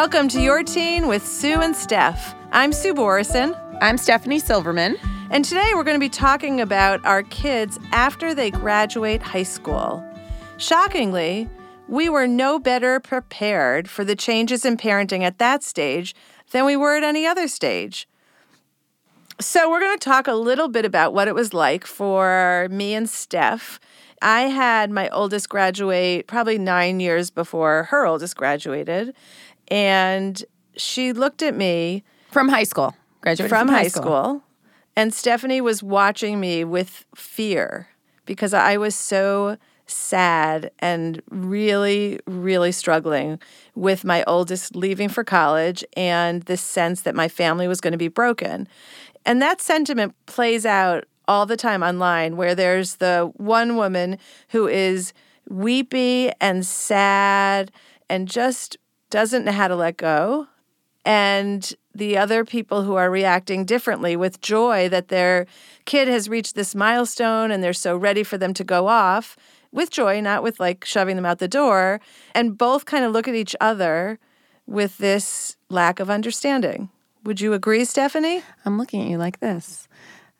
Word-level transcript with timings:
Welcome 0.00 0.28
to 0.28 0.40
Your 0.40 0.62
Teen 0.62 1.08
with 1.08 1.26
Sue 1.26 1.60
and 1.60 1.76
Steph. 1.76 2.34
I'm 2.52 2.72
Sue 2.72 2.94
Borison. 2.94 3.54
I'm 3.82 3.98
Stephanie 3.98 4.38
Silverman. 4.38 4.96
And 5.30 5.44
today 5.44 5.72
we're 5.74 5.84
going 5.84 5.94
to 5.94 6.00
be 6.00 6.08
talking 6.08 6.58
about 6.62 7.04
our 7.04 7.22
kids 7.22 7.78
after 7.92 8.32
they 8.32 8.50
graduate 8.50 9.20
high 9.20 9.42
school. 9.42 10.02
Shockingly, 10.56 11.50
we 11.86 12.08
were 12.08 12.26
no 12.26 12.58
better 12.58 12.98
prepared 12.98 13.90
for 13.90 14.02
the 14.02 14.16
changes 14.16 14.64
in 14.64 14.78
parenting 14.78 15.20
at 15.20 15.36
that 15.36 15.62
stage 15.62 16.14
than 16.50 16.64
we 16.64 16.78
were 16.78 16.96
at 16.96 17.04
any 17.04 17.26
other 17.26 17.46
stage. 17.46 18.08
So, 19.38 19.70
we're 19.70 19.80
going 19.80 19.98
to 19.98 20.02
talk 20.02 20.26
a 20.26 20.32
little 20.32 20.68
bit 20.68 20.86
about 20.86 21.12
what 21.12 21.28
it 21.28 21.34
was 21.34 21.52
like 21.52 21.84
for 21.84 22.68
me 22.70 22.94
and 22.94 23.08
Steph. 23.08 23.78
I 24.22 24.42
had 24.42 24.90
my 24.90 25.08
oldest 25.10 25.48
graduate 25.48 26.26
probably 26.26 26.58
nine 26.58 27.00
years 27.00 27.30
before 27.30 27.84
her 27.84 28.04
oldest 28.06 28.36
graduated. 28.36 29.14
And 29.70 30.42
she 30.76 31.12
looked 31.12 31.42
at 31.42 31.54
me 31.54 32.04
From 32.30 32.48
high 32.48 32.64
school. 32.64 32.94
Graduated 33.20 33.50
from, 33.50 33.68
from, 33.68 33.76
high 33.76 33.88
school. 33.88 34.42
And 34.96 35.14
Stephanie 35.14 35.60
was 35.60 35.82
watching 35.82 36.40
me 36.40 36.64
with 36.64 37.04
fear 37.14 37.88
because 38.26 38.54
I 38.54 38.76
was 38.76 38.94
so 38.94 39.56
sad 39.86 40.70
and 40.78 41.20
really, 41.30 42.20
really 42.26 42.72
struggling 42.72 43.38
with 43.74 44.04
my 44.04 44.22
oldest 44.26 44.76
leaving 44.76 45.08
for 45.08 45.24
college 45.24 45.84
and 45.96 46.42
the 46.44 46.56
sense 46.56 47.02
that 47.02 47.14
my 47.14 47.28
family 47.28 47.66
was 47.66 47.80
going 47.80 47.92
to 47.92 47.98
be 47.98 48.08
broken. 48.08 48.68
And 49.26 49.42
that 49.42 49.60
sentiment 49.60 50.14
plays 50.26 50.64
out 50.64 51.04
all 51.28 51.46
the 51.46 51.56
time 51.56 51.82
online 51.82 52.36
where 52.36 52.54
there's 52.54 52.96
the 52.96 53.30
one 53.36 53.76
woman 53.76 54.18
who 54.48 54.66
is 54.66 55.12
weepy 55.48 56.30
and 56.40 56.64
sad 56.64 57.70
and 58.08 58.28
just 58.28 58.76
doesn't 59.10 59.44
know 59.44 59.52
how 59.52 59.68
to 59.68 59.76
let 59.76 59.96
go 59.96 60.48
and 61.04 61.74
the 61.94 62.16
other 62.16 62.44
people 62.44 62.82
who 62.82 62.94
are 62.94 63.10
reacting 63.10 63.64
differently 63.64 64.16
with 64.16 64.40
joy 64.40 64.88
that 64.88 65.08
their 65.08 65.46
kid 65.84 66.08
has 66.08 66.28
reached 66.28 66.54
this 66.54 66.74
milestone 66.74 67.50
and 67.50 67.62
they're 67.62 67.72
so 67.72 67.96
ready 67.96 68.22
for 68.22 68.38
them 68.38 68.54
to 68.54 68.64
go 68.64 68.86
off 68.86 69.36
with 69.72 69.90
joy, 69.90 70.20
not 70.20 70.42
with 70.42 70.60
like 70.60 70.84
shoving 70.84 71.16
them 71.16 71.26
out 71.26 71.38
the 71.38 71.48
door. 71.48 72.00
And 72.34 72.56
both 72.56 72.84
kind 72.84 73.04
of 73.04 73.12
look 73.12 73.28
at 73.28 73.34
each 73.34 73.56
other 73.60 74.18
with 74.66 74.98
this 74.98 75.56
lack 75.68 76.00
of 76.00 76.10
understanding. 76.10 76.90
Would 77.24 77.40
you 77.40 77.52
agree, 77.52 77.84
Stephanie? 77.84 78.42
I'm 78.64 78.78
looking 78.78 79.02
at 79.02 79.08
you 79.08 79.18
like 79.18 79.40
this. 79.40 79.88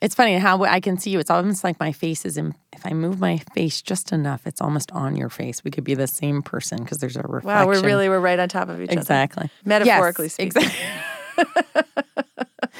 It's 0.00 0.14
funny 0.14 0.38
how 0.38 0.62
I 0.64 0.80
can 0.80 0.98
see 0.98 1.10
you. 1.10 1.18
It's 1.18 1.30
almost 1.30 1.62
like 1.62 1.78
my 1.78 1.92
face 1.92 2.24
is 2.24 2.36
in. 2.36 2.54
If 2.80 2.86
I 2.86 2.94
move 2.94 3.20
my 3.20 3.36
face 3.54 3.82
just 3.82 4.10
enough, 4.10 4.46
it's 4.46 4.62
almost 4.62 4.90
on 4.92 5.14
your 5.14 5.28
face. 5.28 5.62
We 5.62 5.70
could 5.70 5.84
be 5.84 5.92
the 5.92 6.06
same 6.06 6.40
person 6.40 6.78
because 6.78 6.96
there's 6.96 7.14
a 7.14 7.20
reflection. 7.20 7.46
Wow, 7.46 7.66
we're 7.66 7.82
really 7.82 8.08
we're 8.08 8.20
right 8.20 8.38
on 8.38 8.48
top 8.48 8.70
of 8.70 8.80
each 8.80 8.90
exactly. 8.90 9.42
other. 9.42 9.50
Exactly. 9.50 9.50
Metaphorically 9.66 10.24
yes, 10.24 10.32
speaking. 10.32 10.62
Exactly. 10.62 12.04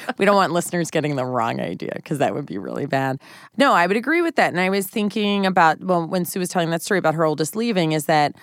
we 0.17 0.25
don't 0.25 0.35
want 0.35 0.53
listeners 0.53 0.89
getting 0.89 1.17
the 1.17 1.23
wrong 1.23 1.61
idea 1.61 1.91
because 1.93 2.17
that 2.17 2.33
would 2.33 2.47
be 2.47 2.57
really 2.57 2.87
bad. 2.87 3.21
No, 3.57 3.73
I 3.73 3.85
would 3.85 3.95
agree 3.95 4.23
with 4.23 4.37
that. 4.37 4.51
And 4.51 4.59
I 4.59 4.71
was 4.71 4.87
thinking 4.87 5.45
about 5.45 5.79
well, 5.81 6.07
when 6.07 6.25
Sue 6.25 6.39
was 6.39 6.49
telling 6.49 6.71
that 6.71 6.81
story 6.81 6.97
about 6.97 7.13
her 7.13 7.23
oldest 7.23 7.55
leaving, 7.55 7.91
is 7.91 8.05
that 8.05 8.35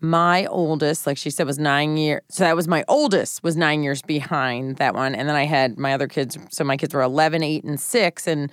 my 0.00 0.46
oldest, 0.46 1.08
like 1.08 1.18
she 1.18 1.30
said, 1.30 1.44
was 1.44 1.58
nine 1.58 1.96
years. 1.96 2.22
So 2.28 2.44
that 2.44 2.54
was 2.54 2.68
my 2.68 2.84
oldest, 2.86 3.42
was 3.42 3.56
nine 3.56 3.82
years 3.82 4.00
behind 4.00 4.76
that 4.76 4.94
one. 4.94 5.16
And 5.16 5.28
then 5.28 5.34
I 5.34 5.46
had 5.46 5.76
my 5.76 5.92
other 5.92 6.06
kids. 6.06 6.38
So 6.50 6.62
my 6.62 6.76
kids 6.76 6.94
were 6.94 7.02
11, 7.02 7.42
8, 7.42 7.64
and 7.64 7.80
6. 7.80 8.26
And 8.28 8.52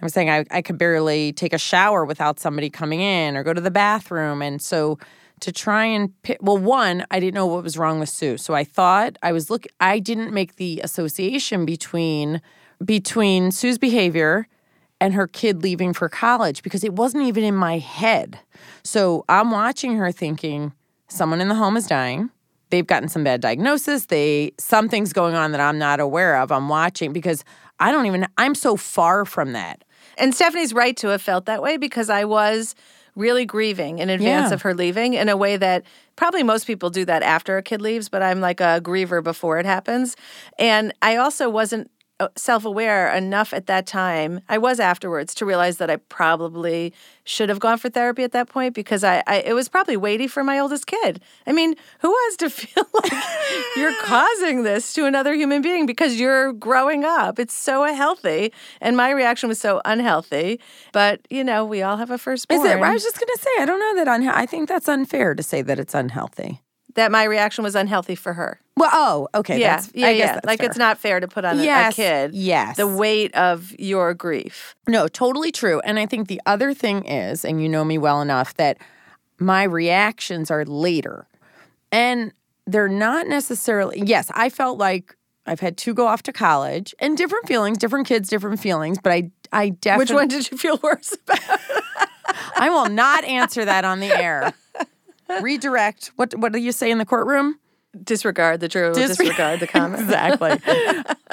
I 0.00 0.04
was 0.04 0.12
saying 0.12 0.30
I, 0.30 0.44
I 0.50 0.62
could 0.62 0.78
barely 0.78 1.32
take 1.32 1.52
a 1.52 1.58
shower 1.58 2.04
without 2.04 2.38
somebody 2.38 2.68
coming 2.68 3.00
in 3.00 3.36
or 3.36 3.42
go 3.42 3.54
to 3.54 3.60
the 3.60 3.70
bathroom. 3.70 4.42
And 4.42 4.60
so 4.60 4.98
to 5.40 5.52
try 5.52 5.84
and 5.84 6.10
pick, 6.22 6.38
well, 6.40 6.58
one, 6.58 7.04
I 7.10 7.20
didn't 7.20 7.34
know 7.34 7.46
what 7.46 7.62
was 7.62 7.78
wrong 7.78 8.00
with 8.00 8.08
Sue. 8.08 8.36
So 8.38 8.54
I 8.54 8.64
thought 8.64 9.16
I 9.22 9.32
was 9.32 9.50
look. 9.50 9.66
I 9.80 9.98
didn't 9.98 10.32
make 10.32 10.56
the 10.56 10.80
association 10.82 11.64
between 11.64 12.40
between 12.84 13.52
Sue's 13.52 13.78
behavior 13.78 14.48
and 15.00 15.14
her 15.14 15.26
kid 15.26 15.62
leaving 15.62 15.92
for 15.92 16.08
college 16.08 16.62
because 16.62 16.84
it 16.84 16.94
wasn't 16.94 17.24
even 17.24 17.44
in 17.44 17.54
my 17.54 17.78
head. 17.78 18.38
So 18.82 19.24
I'm 19.28 19.50
watching 19.50 19.96
her 19.96 20.10
thinking 20.10 20.72
someone 21.08 21.40
in 21.40 21.48
the 21.48 21.54
home 21.54 21.76
is 21.76 21.86
dying. 21.86 22.30
They've 22.70 22.86
gotten 22.86 23.08
some 23.08 23.22
bad 23.22 23.40
diagnosis. 23.40 24.06
They 24.06 24.52
something's 24.58 25.12
going 25.12 25.34
on 25.34 25.52
that 25.52 25.60
I'm 25.60 25.78
not 25.78 26.00
aware 26.00 26.40
of. 26.40 26.50
I'm 26.50 26.68
watching 26.68 27.12
because 27.12 27.44
I 27.78 27.92
don't 27.92 28.06
even 28.06 28.26
I'm 28.38 28.54
so 28.54 28.76
far 28.76 29.24
from 29.24 29.52
that. 29.52 29.84
And 30.16 30.34
Stephanie's 30.34 30.72
right 30.72 30.96
to 30.98 31.08
have 31.08 31.22
felt 31.22 31.46
that 31.46 31.62
way 31.62 31.76
because 31.76 32.08
I 32.10 32.24
was 32.24 32.74
really 33.14 33.46
grieving 33.46 33.98
in 33.98 34.10
advance 34.10 34.50
Yeah. 34.50 34.54
of 34.54 34.62
her 34.62 34.74
leaving 34.74 35.14
in 35.14 35.28
a 35.30 35.36
way 35.36 35.56
that 35.56 35.84
probably 36.16 36.42
most 36.42 36.66
people 36.66 36.90
do 36.90 37.04
that 37.06 37.22
after 37.22 37.56
a 37.56 37.62
kid 37.62 37.80
leaves, 37.80 38.08
but 38.10 38.22
I'm 38.22 38.40
like 38.40 38.60
a 38.60 38.80
griever 38.82 39.22
before 39.24 39.58
it 39.58 39.64
happens. 39.66 40.16
And 40.58 40.92
I 41.00 41.16
also 41.16 41.48
wasn't 41.48 41.90
Uh, 42.18 42.28
self 42.34 42.64
aware 42.64 43.12
enough 43.12 43.52
at 43.52 43.66
that 43.66 43.86
time. 43.86 44.40
I 44.48 44.56
was 44.56 44.80
afterwards 44.80 45.34
to 45.34 45.44
realize 45.44 45.76
that 45.76 45.90
I 45.90 45.96
probably 45.96 46.94
should 47.24 47.50
have 47.50 47.60
gone 47.60 47.76
for 47.76 47.90
therapy 47.90 48.22
at 48.22 48.32
that 48.32 48.48
point 48.48 48.74
because 48.74 49.04
I, 49.04 49.22
I 49.26 49.40
it 49.40 49.52
was 49.52 49.68
probably 49.68 49.98
weighty 49.98 50.26
for 50.26 50.42
my 50.42 50.58
oldest 50.58 50.86
kid. 50.86 51.20
I 51.46 51.52
mean, 51.52 51.74
who 51.98 52.16
has 52.24 52.36
to 52.38 52.48
feel 52.58 52.84
like 52.94 53.12
you're 53.76 53.94
causing 54.00 54.62
this 54.62 54.94
to 54.94 55.04
another 55.04 55.34
human 55.34 55.60
being 55.60 55.84
because 55.84 56.18
you're 56.18 56.54
growing 56.54 57.04
up? 57.04 57.38
It's 57.38 57.52
so 57.52 57.84
healthy, 57.84 58.50
and 58.80 58.96
my 58.96 59.10
reaction 59.10 59.50
was 59.50 59.60
so 59.60 59.82
unhealthy. 59.84 60.58
But 60.92 61.20
you 61.28 61.44
know, 61.44 61.66
we 61.66 61.82
all 61.82 61.98
have 61.98 62.10
a 62.10 62.16
firstborn. 62.16 62.60
Is 62.60 62.72
it? 62.72 62.78
I 62.78 62.92
was 62.94 63.02
just 63.02 63.20
gonna 63.20 63.36
say 63.36 63.50
I 63.60 63.66
don't 63.66 63.78
know 63.78 64.02
that 64.02 64.08
I 64.08 64.46
think 64.46 64.70
that's 64.70 64.88
unfair 64.88 65.34
to 65.34 65.42
say 65.42 65.60
that 65.60 65.78
it's 65.78 65.94
unhealthy. 65.94 66.62
That 66.96 67.12
my 67.12 67.24
reaction 67.24 67.62
was 67.62 67.74
unhealthy 67.74 68.14
for 68.14 68.32
her. 68.32 68.60
Well, 68.76 68.90
oh, 68.92 69.28
okay. 69.34 69.58
yeah, 69.58 69.82
yeah, 69.94 70.06
I 70.06 70.16
guess 70.16 70.28
yeah. 70.34 70.40
Like 70.44 70.58
fair. 70.58 70.68
it's 70.68 70.78
not 70.78 70.98
fair 70.98 71.20
to 71.20 71.28
put 71.28 71.44
on 71.44 71.58
a- 71.58 71.88
a 71.88 71.92
kid 71.92 72.34
yes. 72.34 72.76
the 72.76 72.86
weight 72.86 73.34
of 73.34 73.72
your 73.78 74.12
grief. 74.12 74.74
No, 74.88 75.08
totally 75.08 75.52
true. 75.52 75.80
And 75.80 75.98
I 75.98 76.06
think 76.06 76.28
the 76.28 76.40
other 76.44 76.74
thing 76.74 77.04
is, 77.06 77.44
and 77.44 77.62
you 77.62 77.68
know 77.68 77.84
me 77.84 77.96
well 77.96 78.20
enough, 78.20 78.54
that 78.54 78.78
my 79.38 79.62
reactions 79.62 80.50
are 80.50 80.64
later. 80.64 81.26
And 81.92 82.32
they're 82.66 82.88
not 82.88 83.28
necessarily, 83.28 84.02
yes, 84.04 84.30
I 84.34 84.50
felt 84.50 84.78
like 84.78 85.16
I've 85.46 85.60
had 85.60 85.76
two 85.76 85.94
go 85.94 86.06
off 86.06 86.22
to 86.24 86.32
college 86.32 86.94
and 86.98 87.16
different 87.16 87.46
feelings, 87.46 87.78
different 87.78 88.06
kids, 88.06 88.28
different 88.28 88.58
feelings, 88.58 88.98
but 89.02 89.12
I, 89.12 89.30
I 89.52 89.68
definitely, 89.70 90.14
Which 90.14 90.20
one 90.20 90.28
did 90.28 90.50
you 90.50 90.58
feel 90.58 90.78
worse 90.82 91.14
about? 91.28 91.60
I 92.56 92.70
will 92.70 92.88
not 92.88 93.24
answer 93.24 93.64
that 93.64 93.84
on 93.84 94.00
the 94.00 94.08
air. 94.08 94.52
Redirect. 95.40 96.12
What, 96.16 96.34
what 96.36 96.52
do 96.52 96.58
you 96.58 96.72
say 96.72 96.90
in 96.90 96.98
the 96.98 97.06
courtroom? 97.06 97.58
disregard 98.04 98.60
the 98.60 98.68
true, 98.68 98.92
Disre- 98.92 99.08
disregard 99.08 99.60
the 99.60 99.66
comment. 99.66 100.02
exactly. 100.02 100.60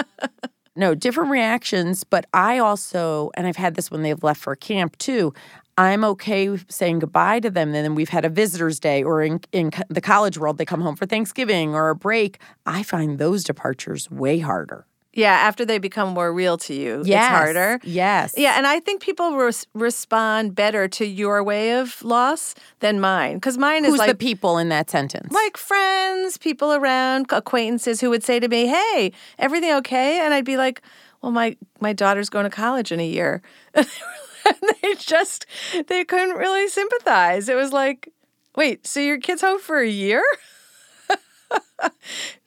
no, 0.75 0.95
different 0.95 1.29
reactions, 1.29 2.03
but 2.03 2.25
I 2.33 2.57
also, 2.57 3.31
and 3.35 3.47
I've 3.47 3.57
had 3.57 3.75
this 3.75 3.91
when 3.91 4.01
they've 4.01 4.23
left 4.23 4.41
for 4.41 4.55
camp 4.55 4.97
too. 4.97 5.33
I'm 5.75 6.03
okay 6.03 6.49
with 6.49 6.71
saying 6.71 6.99
goodbye 6.99 7.39
to 7.39 7.49
them. 7.49 7.73
And 7.73 7.83
then 7.83 7.95
we've 7.95 8.09
had 8.09 8.25
a 8.25 8.29
visitor's 8.29 8.79
day, 8.79 9.03
or 9.03 9.23
in, 9.23 9.41
in 9.51 9.71
the 9.89 10.01
college 10.01 10.37
world, 10.37 10.59
they 10.59 10.65
come 10.65 10.81
home 10.81 10.95
for 10.95 11.07
Thanksgiving 11.07 11.73
or 11.73 11.89
a 11.89 11.95
break. 11.95 12.39
I 12.65 12.83
find 12.83 13.17
those 13.17 13.43
departures 13.43 14.09
way 14.11 14.37
harder. 14.39 14.85
Yeah, 15.15 15.33
after 15.33 15.63
they 15.63 15.77
become 15.77 16.09
more 16.15 16.33
real 16.33 16.57
to 16.57 16.73
you, 16.73 17.03
Yes, 17.05 17.25
it's 17.25 17.27
harder. 17.29 17.79
Yes. 17.83 18.33
Yeah, 18.35 18.55
and 18.57 18.65
I 18.65 18.79
think 18.79 19.01
people 19.01 19.35
res- 19.37 19.67
respond 19.75 20.55
better 20.55 20.87
to 20.87 21.05
your 21.05 21.43
way 21.43 21.77
of 21.77 22.01
loss 22.03 22.55
than 22.79 22.99
mine 22.99 23.35
because 23.35 23.57
mine 23.57 23.85
is 23.85 23.91
Who's 23.91 23.99
like 23.99 24.09
the 24.09 24.15
people 24.15 24.57
in 24.57 24.69
that 24.69 24.89
sentence? 24.89 25.31
like 25.31 25.55
friends, 25.57 26.37
people 26.37 26.73
around, 26.73 27.27
acquaintances 27.31 28.01
who 28.01 28.09
would 28.09 28.23
say 28.23 28.39
to 28.39 28.47
me, 28.47 28.65
"Hey, 28.67 29.11
everything 29.37 29.71
okay?" 29.73 30.19
And 30.19 30.33
I'd 30.33 30.45
be 30.45 30.57
like, 30.57 30.81
"Well, 31.21 31.31
my 31.31 31.55
my 31.79 31.93
daughter's 31.93 32.29
going 32.29 32.45
to 32.45 32.49
college 32.49 32.91
in 32.91 32.99
a 32.99 33.07
year." 33.07 33.43
and 33.75 33.85
they 34.81 34.95
just 34.97 35.45
they 35.87 36.03
couldn't 36.05 36.37
really 36.37 36.67
sympathize. 36.67 37.49
It 37.49 37.55
was 37.55 37.71
like, 37.71 38.09
"Wait, 38.55 38.87
so 38.87 38.99
your 38.99 39.19
kid's 39.19 39.41
home 39.41 39.59
for 39.59 39.79
a 39.79 39.87
year?" 39.89 40.23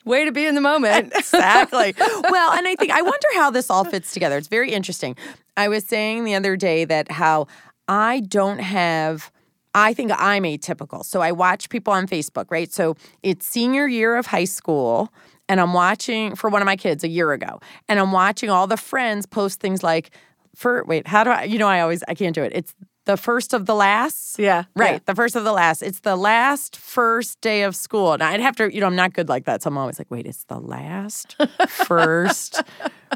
Way 0.07 0.25
to 0.25 0.33
be 0.33 0.47
in 0.47 0.55
the 0.55 0.61
moment. 0.61 1.13
exactly. 1.19 1.95
well, 1.99 2.53
and 2.53 2.67
I 2.67 2.75
think 2.77 2.93
I 2.93 3.03
wonder 3.03 3.27
how 3.35 3.51
this 3.51 3.69
all 3.69 3.85
fits 3.85 4.13
together. 4.13 4.39
It's 4.39 4.49
very 4.49 4.73
interesting. 4.73 5.17
I 5.57 5.69
was 5.69 5.85
saying 5.85 6.25
the 6.25 6.35
other 6.35 6.57
day 6.57 6.85
that 6.87 7.11
how 7.11 7.49
I 7.89 8.21
don't 8.21 8.59
have 8.59 9.31
I 9.75 9.93
think 9.93 10.11
I'm 10.17 10.45
atypical. 10.45 11.05
So 11.05 11.21
I 11.21 11.33
watch 11.33 11.69
people 11.69 11.93
on 11.93 12.07
Facebook, 12.07 12.47
right? 12.51 12.73
So 12.73 12.97
it's 13.23 13.47
senior 13.47 13.87
year 13.87 14.17
of 14.17 14.25
high 14.25 14.47
school 14.47 15.13
and 15.51 15.61
I'm 15.61 15.75
watching 15.75 16.35
for 16.35 16.49
one 16.49 16.63
of 16.63 16.67
my 16.67 16.77
kids 16.77 17.05
a 17.05 17.09
year 17.09 17.33
ago. 17.33 17.61
And 17.87 18.01
I'm 18.01 18.11
watching 18.11 18.49
all 18.49 18.67
the 18.67 18.79
friends 18.79 19.27
post 19.27 19.61
things 19.61 19.83
like 19.83 20.11
for 20.55 20.83
wait, 20.87 21.07
how 21.07 21.25
do 21.25 21.31
I 21.31 21.45
you 21.45 21.59
know 21.59 21.69
I 21.69 21.81
always 21.81 22.03
I 22.09 22.15
can't 22.15 22.35
do 22.35 22.43
it. 22.43 22.53
It's 22.55 22.75
the 23.07 23.17
first 23.17 23.55
of 23.55 23.67
the 23.67 23.75
last. 23.75 24.39
Yeah, 24.39 24.65
Right. 24.77 24.93
yeah. 24.95 24.99
The 25.07 25.15
first 25.15 25.35
of 25.37 25.45
the 25.45 25.53
last. 25.53 25.81
It's 25.83 26.01
the 26.01 26.15
last 26.17 26.77
first 26.77 27.41
day 27.41 27.63
of 27.63 27.75
school. 27.75 28.17
Now 28.19 28.29
I'd 28.31 28.41
have 28.41 28.57
to, 28.57 28.73
you 28.73 28.81
know, 28.81 28.87
I'm 28.87 28.97
not 28.97 29.15
good 29.15 29.29
like 29.29 29.47
that. 29.47 29.63
So 29.63 29.69
I'm 29.69 29.79
always 29.79 29.99
like, 29.99 30.11
wait, 30.11 30.27
it's 30.27 30.45
the 30.45 30.61
last 30.61 31.37
first. 31.69 32.63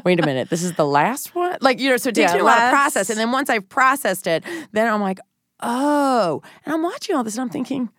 wait 0.03 0.19
a 0.19 0.25
minute. 0.25 0.49
This 0.49 0.63
is 0.63 0.73
the 0.73 0.85
last 0.85 1.35
one? 1.35 1.57
Like, 1.61 1.79
you 1.79 1.89
know, 1.89 1.97
so 1.97 2.09
it 2.09 2.15
takes 2.15 2.31
Yeah, 2.31 2.35
me 2.37 2.41
a 2.41 2.43
while 2.45 2.55
to 2.57 2.61
last- 2.63 2.71
process. 2.73 3.09
And 3.09 3.19
then 3.19 3.31
once 3.31 3.49
I've 3.49 3.69
processed 3.69 4.25
it, 4.27 4.43
then 4.71 4.91
I'm 4.91 5.01
like, 5.01 5.19
oh. 5.59 6.41
And 6.65 6.73
I'm 6.73 6.83
watching 6.83 7.15
all 7.15 7.23
this 7.23 7.35
and 7.35 7.41
I'm 7.43 7.49
thinking, 7.49 7.89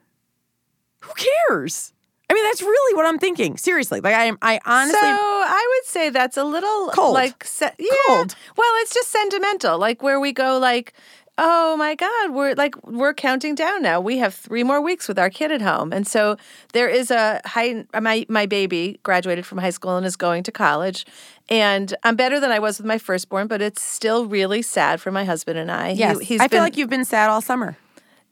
who 1.03 1.13
cares? 1.49 1.93
I 2.31 2.35
mean, 2.35 2.45
that's 2.45 2.63
really 2.63 2.97
what 2.97 3.05
I'm 3.05 3.19
thinking. 3.19 3.59
Seriously, 3.59 4.01
like 4.01 4.15
I 4.15 4.25
am. 4.25 4.39
I 4.41 4.59
honestly. 4.65 4.99
so 4.99 5.07
I 5.07 5.67
would 5.83 5.87
say 5.91 6.09
that's 6.09 6.39
a 6.39 6.45
little 6.45 6.89
Cold. 6.89 7.13
like 7.13 7.45
se- 7.45 7.75
yeah. 7.79 7.91
Cold. 8.07 8.35
Well, 8.57 8.71
it's 8.77 8.95
just 8.95 9.11
sentimental, 9.11 9.79
like 9.79 10.03
where 10.03 10.19
we 10.19 10.33
go 10.33 10.59
like. 10.59 10.95
Oh 11.39 11.77
my 11.79 11.95
God, 11.95 12.33
we're 12.33 12.55
like 12.55 12.75
we're 12.87 13.15
counting 13.15 13.55
down 13.55 13.83
now. 13.83 14.01
We 14.01 14.19
have 14.19 14.35
three 14.35 14.63
more 14.63 14.83
weeks 14.83 15.09
with 15.09 15.19
our 15.19 15.31
kid 15.31 15.51
at 15.51 15.63
home, 15.63 15.91
and 15.93 16.07
so 16.07 16.37
there 16.75 16.89
is 16.89 17.11
a 17.11 17.41
high. 17.47 17.85
My 17.99 18.27
my 18.29 18.45
baby 18.45 19.01
graduated 19.03 19.47
from 19.47 19.57
high 19.59 19.71
school 19.71 19.97
and 19.97 20.05
is 20.05 20.15
going 20.17 20.43
to 20.43 20.53
college, 20.53 21.07
and 21.49 21.95
I'm 22.05 22.17
better 22.17 22.39
than 22.39 22.51
I 22.51 22.59
was 22.59 22.77
with 22.79 22.87
my 22.87 22.99
firstborn, 22.99 23.47
but 23.47 23.63
it's 23.63 23.81
still 23.83 24.27
really 24.27 24.61
sad 24.61 25.01
for 25.01 25.11
my 25.11 25.25
husband 25.25 25.59
and 25.59 25.71
I. 25.71 25.93
He- 25.95 26.01
yes, 26.01 26.21
he's 26.21 26.39
I 26.41 26.49
feel 26.49 26.57
been- 26.59 26.63
like 26.65 26.77
you've 26.77 26.91
been 26.91 27.05
sad 27.07 27.31
all 27.31 27.41
summer. 27.41 27.79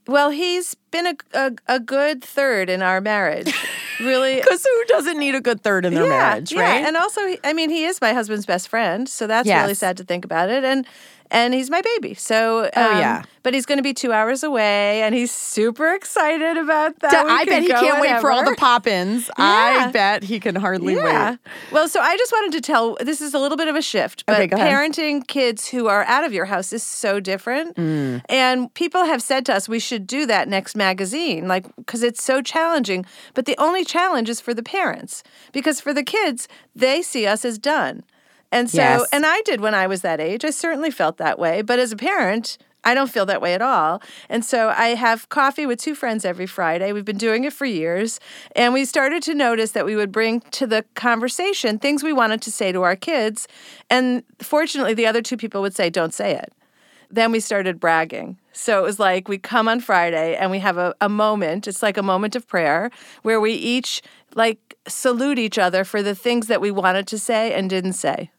well, 0.07 0.29
he's 0.31 0.75
been 0.91 1.07
a, 1.07 1.15
a 1.33 1.53
a 1.69 1.81
good 1.81 2.23
third 2.23 2.69
in 2.69 2.83
our 2.83 3.01
marriage. 3.01 3.53
Really, 4.01 4.37
Because 4.37 4.65
who 4.65 4.85
doesn't 4.87 5.19
need 5.19 5.35
a 5.35 5.43
good 5.43 5.61
third 5.63 5.85
in 5.85 5.93
their 5.93 6.09
marriage, 6.09 6.53
yeah. 6.53 6.63
right? 6.63 6.87
And 6.87 6.97
also, 6.97 7.21
I 7.45 7.53
mean, 7.53 7.69
he 7.69 7.85
is 7.85 8.01
my 8.01 8.15
husband's 8.15 8.47
best 8.47 8.69
friend, 8.69 9.07
so 9.07 9.27
that's 9.27 9.47
Yes. 9.47 9.61
really 9.61 9.75
sad 9.75 9.99
to 9.99 10.05
think 10.05 10.25
about 10.25 10.49
it. 10.49 10.65
And 10.65 10.87
and 11.31 11.55
he's 11.55 11.71
my 11.71 11.81
baby, 11.81 12.15
so 12.15 12.65
um, 12.65 12.71
Oh, 12.77 12.99
yeah. 12.99 13.23
But 13.43 13.55
he's 13.55 13.65
going 13.65 13.79
to 13.79 13.83
be 13.83 13.95
two 13.95 14.13
hours 14.13 14.43
away, 14.43 15.01
and 15.01 15.15
he's 15.15 15.31
super 15.33 15.95
excited 15.95 16.59
about 16.59 16.99
that. 17.01 17.25
I 17.27 17.47
bet 17.47 17.63
he 17.63 17.69
can't 17.69 17.99
wait 17.99 18.21
for 18.21 18.31
all 18.31 18.41
the 18.41 18.51
whenever. 18.51 18.57
pop-ins. 18.57 19.31
I 19.39 19.91
bet 19.93 20.23
he 20.25 20.39
can 20.39 20.57
hardly 20.57 20.95
Yeah. 20.97 21.31
wait. 21.31 21.39
Well, 21.73 21.89
so 21.89 22.01
I 22.01 22.19
just 22.19 22.33
wanted 22.33 22.53
to 22.53 22.61
tell 22.61 22.99
this 23.01 23.23
is 23.23 23.33
a 23.33 23.39
little 23.39 23.57
bit 23.57 23.69
of 23.69 23.77
a 23.77 23.81
shift, 23.83 24.27
but 24.27 24.41
Okay, 24.43 24.49
parenting 24.49 25.27
kids 25.27 25.69
who 25.69 25.87
are 25.87 26.05
out 26.05 26.25
of 26.25 26.35
your 26.35 26.45
house 26.45 26.71
is 26.75 26.83
so 26.83 27.19
different. 27.19 27.77
Mm. 27.77 28.21
And 28.29 28.75
people 28.75 29.05
have 29.07 29.23
said 29.23 29.47
to 29.47 29.55
us 29.55 29.71
we 29.71 29.79
should 29.81 30.07
do 30.07 30.27
that 30.27 30.47
next 30.47 30.77
magazine, 30.77 31.49
like 31.49 31.65
because 31.77 32.03
it's 32.03 32.23
so 32.23 32.43
challenging. 32.43 33.07
But 33.33 33.47
the 33.47 33.57
only 33.57 33.85
challenge 33.87 34.29
is 34.29 34.41
for 34.43 34.53
the 34.53 34.63
parents 34.63 35.23
because 35.53 35.81
for 35.81 35.95
the 35.95 36.03
kids, 36.03 36.47
they 36.77 37.01
see 37.01 37.27
us 37.27 37.47
as 37.47 37.59
done. 37.59 38.03
And 38.53 38.69
so, 38.71 38.79
Yes. 38.79 39.09
and 39.13 39.25
I 39.25 39.41
did 39.43 39.61
when 39.61 39.75
I 39.75 39.87
was 39.87 40.03
that 40.03 40.21
age. 40.21 40.45
I 40.45 40.51
certainly 40.51 40.91
felt 40.91 41.19
that 41.19 41.39
way. 41.39 41.63
But 41.63 41.79
as 41.79 41.93
a 41.93 41.97
parent, 41.97 42.59
I 42.83 42.95
don't 42.95 43.11
feel 43.11 43.27
that 43.27 43.43
way 43.43 43.55
at 43.55 43.63
all. 43.63 44.03
And 44.29 44.45
so 44.45 44.73
I 44.77 44.89
have 44.89 45.29
coffee 45.29 45.67
with 45.67 45.79
two 45.81 45.95
friends 45.95 46.25
every 46.25 46.47
Friday. 46.47 46.93
We've 46.93 47.05
been 47.05 47.19
doing 47.19 47.45
it 47.45 47.53
for 47.53 47.67
years. 47.67 48.19
And 48.57 48.73
we 48.73 48.85
started 48.85 49.23
to 49.25 49.35
notice 49.35 49.73
that 49.73 49.85
we 49.85 49.97
would 49.97 50.11
bring 50.11 50.41
to 50.53 50.67
the 50.67 50.85
conversation 50.95 51.79
things 51.79 52.03
we 52.03 52.13
wanted 52.13 52.41
to 52.43 52.51
say 52.51 52.73
to 52.73 52.83
our 52.83 52.97
kids. 52.97 53.47
And 53.91 54.23
fortunately, 54.41 54.95
the 54.95 55.07
other 55.07 55.21
two 55.23 55.37
people 55.37 55.61
would 55.63 55.75
say, 55.75 55.91
don't 55.91 56.15
say 56.15 56.33
it. 56.35 56.53
Then 57.11 57.33
we 57.33 57.41
started 57.41 57.81
bragging. 57.81 58.39
So 58.53 58.79
it 58.79 58.83
was 58.83 58.99
like 58.99 59.29
we 59.29 59.37
come 59.37 59.69
on 59.69 59.81
Friday 59.81 60.37
and 60.37 60.51
we 60.51 60.61
have 60.61 60.79
a, 60.79 60.95
a 61.01 61.09
moment. 61.09 61.67
It's 61.69 61.83
like 61.83 61.97
a 61.99 62.03
moment 62.03 62.35
of 62.37 62.47
prayer 62.47 62.91
where 63.23 63.41
we 63.41 63.53
each 63.53 64.01
like 64.35 64.77
salute 64.87 65.39
each 65.39 65.59
other 65.59 65.85
for 65.85 66.03
the 66.03 66.15
things 66.15 66.47
that 66.47 66.61
we 66.61 66.71
wanted 66.71 67.07
to 67.09 67.19
say 67.19 67.53
and 67.53 67.69
didn't 67.69 67.95
say 67.95 68.31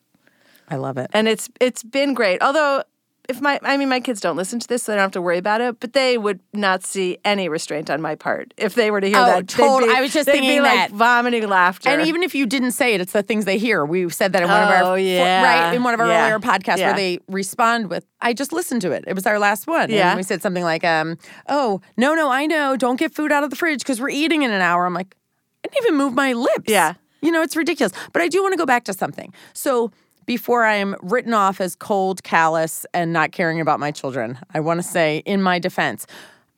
I 0.71 0.77
love 0.77 0.97
it. 0.97 1.09
and 1.13 1.27
it's 1.27 1.50
it's 1.59 1.83
been 1.83 2.13
great. 2.15 2.41
Although 2.41 2.83
if 3.29 3.39
my 3.39 3.59
I 3.62 3.77
mean 3.77 3.88
my 3.88 4.00
kids 4.00 4.19
don't 4.19 4.35
listen 4.35 4.59
to 4.59 4.68
this, 4.68 4.83
so 4.83 4.91
they 4.91 4.95
don't 4.95 5.03
have 5.03 5.12
to 5.12 5.21
worry 5.21 5.38
about 5.38 5.62
it. 5.62 5.79
But 5.79 5.94
they 5.94 6.18
would 6.18 6.39
not 6.53 6.83
see 6.83 7.18
any 7.23 7.47
restraint 7.50 7.89
on 7.89 8.01
my 8.01 8.15
part 8.15 8.53
if 8.57 8.73
they 8.73 8.89
were 8.89 9.00
to 9.00 9.07
hear 9.07 9.18
Oh, 9.18 9.25
that. 9.25 9.47
Be- 9.56 9.63
I 9.63 10.01
was 10.01 10.12
just 10.12 10.25
they'd 10.25 10.33
thinking 10.33 10.50
be 10.57 10.62
like 10.62 10.89
that. 10.89 10.91
vomiting 10.91 11.47
laughter. 11.47 11.89
And 11.89 12.07
even 12.07 12.23
if 12.23 12.33
you 12.33 12.45
didn't 12.47 12.71
say 12.71 12.94
it, 12.95 13.00
it's 13.01 13.12
the 13.13 13.21
things 13.23 13.45
they 13.45 13.57
hear. 13.59 13.85
We 13.85 14.09
said 14.09 14.33
that 14.33 14.41
in 14.44 14.50
one 14.50 14.63
of 14.63 14.69
our 14.69 14.83
Oh, 14.83 14.95
yeah. 14.95 15.44
right 15.44 15.75
in 15.75 15.83
one 15.83 15.94
of 15.94 16.00
our 16.00 16.07
Yeah. 16.07 16.23
earlier 16.23 16.39
podcasts 16.39 16.77
Yeah. 16.79 16.88
where 16.88 16.95
they 16.97 17.19
respond 17.27 17.89
with, 17.89 18.06
"I 18.21 18.33
just 18.33 18.51
listened 18.51 18.81
to 18.81 18.91
it. 18.91 19.03
It 19.07 19.13
was 19.13 19.27
our 19.27 19.38
last 19.39 19.68
one." 19.68 19.89
Yeah. 19.91 20.09
And 20.09 20.18
we 20.18 20.23
said 20.23 20.41
something 20.41 20.63
like, 20.63 20.83
um, 20.83 21.18
"Oh 21.47 21.79
no, 21.97 22.15
no, 22.15 22.31
I 22.31 22.47
know. 22.47 22.75
Don't 22.75 22.97
get 23.00 23.13
food 23.13 23.31
out 23.31 23.44
of 23.44 23.50
the 23.50 23.56
fridge 23.56 23.79
because 23.79 24.01
we're 24.01 24.09
eating 24.09 24.41
in 24.41 24.51
an 24.51 24.62
hour." 24.62 24.85
I'm 24.85 24.94
like, 24.95 25.15
I 25.63 25.68
didn't 25.68 25.85
even 25.85 25.95
move 25.97 26.13
my 26.15 26.33
lips. 26.33 26.65
Yeah. 26.68 26.94
you 27.23 27.31
know, 27.31 27.44
it's 27.44 27.56
ridiculous. 27.56 27.94
But 28.13 28.23
I 28.23 28.27
do 28.27 28.41
want 28.41 28.53
to 28.53 28.57
go 28.57 28.65
back 28.65 28.83
to 28.85 28.94
something. 28.94 29.31
So. 29.53 29.91
Before 30.31 30.63
I 30.63 30.75
am 30.75 30.95
written 31.01 31.33
off 31.33 31.60
as 31.60 31.75
cold, 31.75 32.24
callous, 32.24 32.86
and 32.94 33.12
not 33.12 33.33
caring 33.33 33.60
about 33.60 33.81
my 33.81 33.92
children, 33.92 34.39
I 34.54 34.62
want 34.62 34.78
to 34.78 34.81
say, 34.81 35.24
in 35.25 35.42
my 35.42 35.60
defense, 35.60 36.07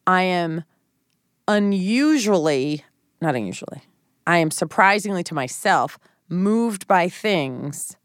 I 0.06 0.22
am 0.22 0.64
unusually, 1.48 2.86
not 3.20 3.36
unusually, 3.36 3.81
I 4.28 4.38
am 4.38 4.52
surprisingly 4.52 5.24
to 5.24 5.34
myself 5.34 5.98
moved 6.30 6.86
by 6.86 7.10
things 7.10 7.98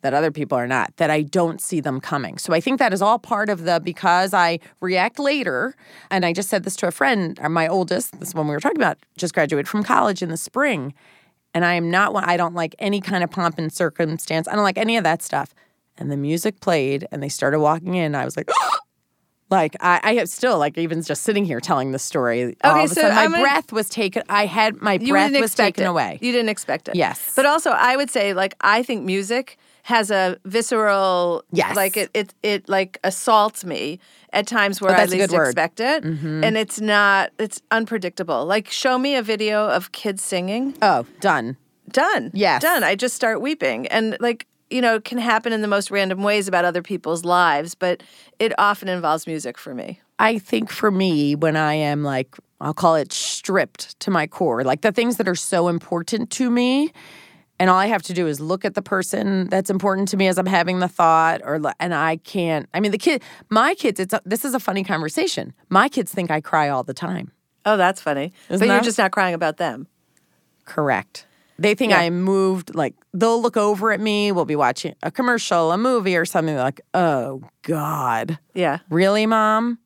that 0.00 0.14
other 0.14 0.30
people 0.30 0.56
are 0.56 0.66
not, 0.66 0.96
that 0.96 1.10
I 1.10 1.20
don't 1.20 1.60
see 1.60 1.80
them 1.80 2.00
coming. 2.00 2.38
So 2.38 2.54
I 2.54 2.60
think 2.60 2.78
that 2.78 2.94
is 2.94 3.02
all 3.02 3.18
part 3.18 3.50
of 3.50 3.64
the 3.64 3.82
because 3.84 4.32
I 4.32 4.60
react 4.80 5.18
later. 5.18 5.76
And 6.10 6.24
I 6.24 6.32
just 6.32 6.48
said 6.48 6.64
this 6.64 6.74
to 6.76 6.86
a 6.86 6.90
friend, 6.90 7.38
my 7.50 7.68
oldest, 7.68 8.18
this 8.18 8.34
one 8.34 8.48
we 8.48 8.54
were 8.54 8.60
talking 8.60 8.78
about, 8.78 8.96
just 9.18 9.34
graduated 9.34 9.68
from 9.68 9.84
college 9.84 10.22
in 10.22 10.30
the 10.30 10.38
spring. 10.38 10.94
And 11.54 11.64
I 11.64 11.74
am 11.74 11.90
not 11.90 12.14
one, 12.14 12.24
I 12.24 12.36
don't 12.36 12.54
like 12.54 12.74
any 12.78 13.00
kind 13.00 13.22
of 13.22 13.30
pomp 13.30 13.58
and 13.58 13.72
circumstance. 13.72 14.48
I 14.48 14.54
don't 14.54 14.64
like 14.64 14.78
any 14.78 14.96
of 14.96 15.04
that 15.04 15.22
stuff. 15.22 15.54
And 15.98 16.10
the 16.10 16.16
music 16.16 16.60
played 16.60 17.06
and 17.12 17.22
they 17.22 17.28
started 17.28 17.60
walking 17.60 17.94
in. 17.94 18.14
I 18.14 18.24
was 18.24 18.36
like, 18.36 18.48
like 19.50 19.76
I, 19.80 20.00
I 20.02 20.14
have 20.14 20.28
still 20.30 20.58
like 20.58 20.78
even 20.78 21.02
just 21.02 21.22
sitting 21.22 21.44
here 21.44 21.60
telling 21.60 21.92
the 21.92 21.98
story. 21.98 22.56
all 22.64 22.72
Okay, 22.72 22.84
of 22.84 22.90
a 22.92 22.94
so 22.94 23.00
sudden, 23.02 23.14
my 23.16 23.24
gonna- 23.26 23.40
breath 23.42 23.72
was 23.72 23.88
taken. 23.90 24.22
I 24.28 24.46
had 24.46 24.80
my 24.80 24.96
breath 24.98 25.32
was 25.38 25.54
taken 25.54 25.84
it. 25.84 25.88
away. 25.88 26.18
You 26.22 26.32
didn't 26.32 26.48
expect 26.48 26.88
it. 26.88 26.94
Yes. 26.94 27.32
But 27.36 27.44
also, 27.46 27.70
I 27.70 27.96
would 27.96 28.10
say 28.10 28.32
like 28.32 28.54
I 28.62 28.82
think 28.82 29.04
music 29.04 29.58
has 29.82 30.10
a 30.10 30.36
visceral 30.44 31.44
Yes. 31.52 31.76
like 31.76 31.96
it 31.96 32.10
it 32.14 32.34
it 32.42 32.68
like 32.68 32.98
assaults 33.04 33.64
me 33.64 33.98
at 34.32 34.46
times 34.46 34.80
where 34.80 34.92
Oh, 34.92 34.94
I 34.94 35.04
least 35.06 35.32
expect 35.32 35.80
it, 35.80 36.04
mm-hmm. 36.04 36.44
and 36.44 36.56
it's 36.56 36.80
not 36.80 37.30
it's 37.38 37.60
unpredictable. 37.70 38.46
Like 38.46 38.70
show 38.70 38.96
me 38.98 39.16
a 39.16 39.22
video 39.22 39.68
of 39.68 39.92
kids 39.92 40.22
singing. 40.22 40.74
oh, 40.82 41.04
done. 41.20 41.56
done. 41.90 42.30
Yes. 42.32 42.62
Done. 42.62 42.82
I 42.84 42.94
just 42.94 43.14
start 43.14 43.40
weeping. 43.40 43.86
And 43.88 44.16
like, 44.20 44.46
you 44.70 44.80
know, 44.80 44.94
it 44.96 45.04
can 45.04 45.18
happen 45.18 45.52
in 45.52 45.60
the 45.60 45.68
most 45.68 45.90
random 45.90 46.22
ways 46.22 46.48
about 46.48 46.64
other 46.64 46.80
people's 46.82 47.24
lives, 47.24 47.74
but 47.74 48.02
it 48.38 48.52
often 48.58 48.88
involves 48.88 49.26
music 49.26 49.58
for 49.58 49.74
me. 49.74 50.00
I 50.18 50.38
think 50.38 50.70
for 50.70 50.90
me, 50.90 51.34
when 51.34 51.56
I 51.56 51.74
am 51.74 52.04
like, 52.04 52.36
I'll 52.60 52.72
call 52.72 52.94
it 52.94 53.12
stripped 53.12 53.98
to 54.00 54.10
my 54.10 54.26
core, 54.28 54.62
like 54.62 54.82
the 54.82 54.92
things 54.92 55.16
that 55.16 55.28
are 55.28 55.34
so 55.34 55.66
important 55.68 56.30
to 56.30 56.48
me, 56.48 56.92
and 57.62 57.70
all 57.70 57.78
I 57.78 57.86
have 57.86 58.02
to 58.02 58.12
do 58.12 58.26
is 58.26 58.40
look 58.40 58.64
at 58.64 58.74
the 58.74 58.82
person 58.82 59.48
that's 59.48 59.70
important 59.70 60.08
to 60.08 60.16
me 60.16 60.26
as 60.26 60.36
I'm 60.36 60.46
having 60.46 60.80
the 60.80 60.88
thought, 60.88 61.42
or 61.44 61.60
and 61.78 61.94
I 61.94 62.16
can't. 62.16 62.68
I 62.74 62.80
mean, 62.80 62.90
the 62.90 62.98
kid, 62.98 63.22
my 63.50 63.76
kids. 63.76 64.00
It's 64.00 64.12
a, 64.12 64.20
this 64.24 64.44
is 64.44 64.52
a 64.52 64.58
funny 64.58 64.82
conversation. 64.82 65.52
My 65.68 65.88
kids 65.88 66.12
think 66.12 66.28
I 66.28 66.40
cry 66.40 66.70
all 66.70 66.82
the 66.82 66.92
time. 66.92 67.30
Oh, 67.64 67.76
that's 67.76 68.00
funny. 68.00 68.32
Isn't 68.48 68.66
but 68.66 68.72
you're 68.74 68.82
just 68.82 68.98
not 68.98 69.12
crying 69.12 69.32
about 69.32 69.58
them. 69.58 69.86
Correct. 70.64 71.24
They 71.56 71.76
think 71.76 71.92
Yeah. 71.92 72.00
I'm 72.00 72.22
moved. 72.22 72.74
Like 72.74 72.96
they'll 73.14 73.40
look 73.40 73.56
over 73.56 73.92
at 73.92 74.00
me. 74.00 74.32
We'll 74.32 74.44
be 74.44 74.56
watching 74.56 74.96
a 75.04 75.12
commercial, 75.12 75.70
a 75.70 75.78
movie, 75.78 76.16
or 76.16 76.24
something. 76.24 76.56
They're 76.56 76.64
like, 76.64 76.80
oh 76.94 77.44
God. 77.62 78.40
Yeah. 78.54 78.78
really 78.90 79.24
mom 79.26 79.78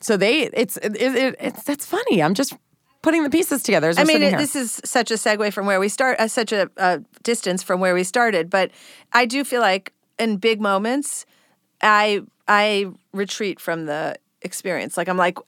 so 0.00 0.16
they 0.16 0.48
it's 0.52 0.76
it, 0.78 0.96
it, 0.96 1.36
it's 1.38 1.62
that's 1.62 1.86
funny 1.86 2.20
i'm 2.20 2.34
just 2.34 2.54
putting 3.02 3.22
the 3.24 3.30
pieces 3.30 3.62
together 3.62 3.88
I 3.96 4.04
mean, 4.04 4.06
sitting 4.06 4.22
it, 4.22 4.30
here. 4.30 4.38
this 4.38 4.56
is 4.56 4.80
such 4.84 5.10
a 5.10 5.14
segue 5.14 5.52
from 5.52 5.66
where 5.66 5.80
we 5.80 5.88
start, 5.88 6.18
uh, 6.20 6.28
such 6.28 6.52
a, 6.52 6.70
a 6.76 7.00
distance 7.22 7.62
from 7.62 7.80
where 7.80 7.94
we 7.94 8.04
started. 8.04 8.48
But 8.48 8.70
I 9.12 9.26
do 9.26 9.44
feel 9.44 9.60
like 9.60 9.92
in 10.18 10.36
big 10.36 10.60
moments, 10.60 11.26
I 11.82 12.22
I 12.48 12.86
retreat 13.12 13.60
from 13.60 13.86
the 13.86 14.16
experience. 14.42 14.96
Like 14.96 15.08
I'm 15.08 15.16
like 15.16 15.38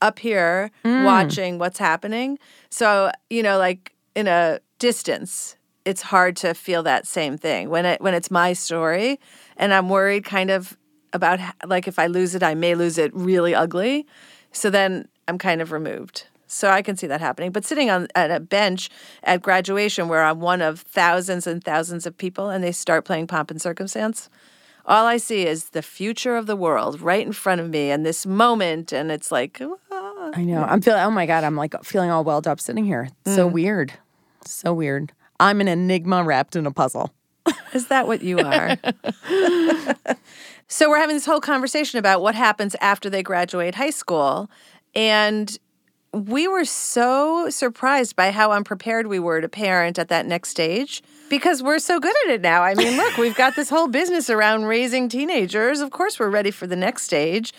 up 0.00 0.18
here 0.18 0.70
Mm. 0.84 1.04
watching 1.04 1.58
what's 1.58 1.78
happening. 1.78 2.38
So 2.70 3.10
you 3.30 3.42
know, 3.42 3.58
like 3.58 3.92
in 4.14 4.26
a 4.26 4.60
distance, 4.78 5.56
it's 5.84 6.02
hard 6.02 6.36
to 6.36 6.54
feel 6.54 6.82
that 6.84 7.06
same 7.06 7.36
thing 7.36 7.68
when 7.68 7.84
it 7.84 8.00
when 8.00 8.14
it's 8.14 8.30
my 8.30 8.52
story, 8.52 9.18
and 9.56 9.72
I'm 9.74 9.88
worried 9.88 10.24
kind 10.24 10.50
of 10.50 10.76
about 11.12 11.40
like 11.66 11.86
if 11.88 11.98
I 11.98 12.06
lose 12.06 12.34
it, 12.34 12.42
I 12.42 12.54
may 12.54 12.74
lose 12.74 12.96
it 12.96 13.14
really 13.14 13.54
ugly. 13.54 14.06
So 14.52 14.70
then 14.70 15.08
I'm 15.28 15.38
kind 15.38 15.60
of 15.60 15.72
removed. 15.72 16.26
So 16.52 16.68
I 16.68 16.82
can 16.82 16.96
see 16.96 17.06
that 17.06 17.20
happening. 17.20 17.50
But 17.50 17.64
sitting 17.64 17.88
on 17.90 18.08
at 18.14 18.30
a 18.30 18.38
bench 18.38 18.90
at 19.24 19.40
graduation 19.42 20.08
where 20.08 20.22
I'm 20.22 20.40
one 20.40 20.60
of 20.60 20.80
thousands 20.80 21.46
and 21.46 21.64
thousands 21.64 22.06
of 22.06 22.16
people 22.18 22.50
and 22.50 22.62
they 22.62 22.72
start 22.72 23.04
playing 23.04 23.26
pomp 23.26 23.50
and 23.50 23.60
circumstance, 23.60 24.28
all 24.84 25.06
I 25.06 25.16
see 25.16 25.46
is 25.46 25.70
the 25.70 25.80
future 25.82 26.36
of 26.36 26.46
the 26.46 26.56
world 26.56 27.00
right 27.00 27.24
in 27.26 27.32
front 27.32 27.60
of 27.60 27.70
me 27.70 27.90
and 27.90 28.04
this 28.04 28.26
moment 28.26 28.92
and 28.92 29.10
it's 29.12 29.30
like 29.30 29.60
ah. 29.92 30.30
i 30.34 30.42
know 30.42 30.62
i'm 30.64 30.80
feeling 30.80 31.00
oh 31.02 31.10
my 31.10 31.24
god 31.24 31.44
i'm 31.44 31.54
like 31.56 31.72
feeling 31.84 32.10
all 32.10 32.24
welled 32.24 32.48
up 32.48 32.58
sitting 32.58 32.84
here 32.84 33.08
It's 33.24 33.34
so 33.36 33.48
Mm. 33.48 33.52
weird 33.52 33.92
so 34.44 34.74
weird 34.74 35.12
i'm 35.38 35.60
an 35.60 35.68
enigma 35.68 36.24
wrapped 36.24 36.56
in 36.56 36.66
a 36.66 36.72
puzzle 36.72 37.12
Is 37.72 37.86
that 37.88 38.06
what 38.08 38.22
you 38.22 38.38
are? 38.40 38.76
so 40.68 40.88
we're 40.90 40.98
having 40.98 41.16
this 41.16 41.26
whole 41.26 41.40
conversation 41.40 41.98
about 41.98 42.20
what 42.22 42.34
happens 42.34 42.74
after 42.80 43.08
they 43.10 43.22
graduate 43.22 43.74
high 43.76 43.90
school 43.90 44.50
and 44.94 45.58
we 46.12 46.46
were 46.46 46.64
so 46.64 47.48
surprised 47.48 48.16
by 48.16 48.30
how 48.30 48.52
unprepared 48.52 49.06
we 49.06 49.18
were 49.18 49.40
to 49.40 49.48
parent 49.48 49.98
at 49.98 50.08
that 50.08 50.26
next 50.26 50.50
stage 50.50 51.02
because 51.30 51.62
we're 51.62 51.78
so 51.78 51.98
good 51.98 52.14
at 52.26 52.32
it 52.32 52.40
now. 52.42 52.62
I 52.62 52.74
mean, 52.74 52.96
look, 52.98 53.16
we've 53.16 53.36
got 53.36 53.56
this 53.56 53.70
whole 53.70 53.88
business 53.88 54.28
around 54.28 54.64
raising 54.64 55.08
teenagers. 55.08 55.80
Of 55.80 55.90
course, 55.90 56.18
we're 56.18 56.28
ready 56.28 56.50
for 56.50 56.66
the 56.66 56.76
next 56.76 57.04
stage. 57.04 57.54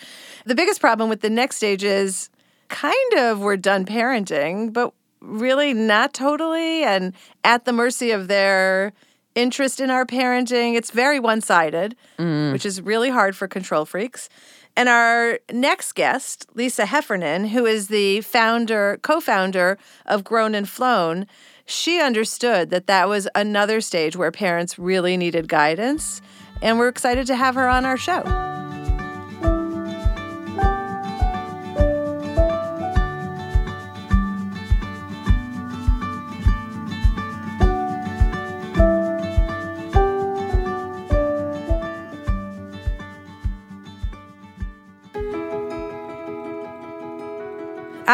The 0.46 0.54
biggest 0.54 0.80
problem 0.80 1.10
with 1.10 1.22
the 1.22 1.32
next 1.32 1.56
stage 1.56 1.84
is 1.84 2.30
kind 2.70 3.14
of 3.18 3.40
we're 3.40 3.58
done 3.58 3.86
parenting, 3.86 4.72
but 4.72 4.94
really 5.20 5.74
not 5.74 6.14
totally 6.14 6.84
and 6.84 7.14
at 7.44 7.66
the 7.66 7.74
mercy 7.74 8.12
of 8.12 8.28
their 8.28 8.94
interest 9.34 9.80
in 9.80 9.90
our 9.90 10.06
parenting. 10.06 10.76
It's 10.76 10.92
very 10.92 11.20
one 11.20 11.42
sided, 11.42 11.96
mm. 12.20 12.52
which 12.52 12.68
is 12.68 12.82
really 12.82 13.10
hard 13.10 13.36
for 13.36 13.48
control 13.48 13.86
freaks. 13.86 14.30
And 14.76 14.90
our 14.90 15.40
next 15.52 15.94
guest, 15.94 16.48
Lisa 16.56 16.86
Heffernan, 16.86 17.46
who 17.46 17.66
is 17.66 17.88
the 17.88 18.22
founder, 18.22 19.00
co 19.04 19.20
founder 19.20 19.78
of 20.06 20.24
Grown 20.24 20.56
and 20.56 20.68
Flown, 20.68 21.28
she 21.66 22.02
understood 22.02 22.70
that 22.72 22.88
that 22.88 23.08
was 23.08 23.28
another 23.36 23.82
stage 23.82 24.16
where 24.16 24.32
parents 24.32 24.80
really 24.80 25.16
needed 25.16 25.48
guidance. 25.48 26.22
And 26.62 26.80
we're 26.80 26.88
excited 26.88 27.28
to 27.28 27.36
have 27.36 27.56
her 27.56 27.70
on 27.70 27.86
our 27.86 27.98
show. 27.98 28.24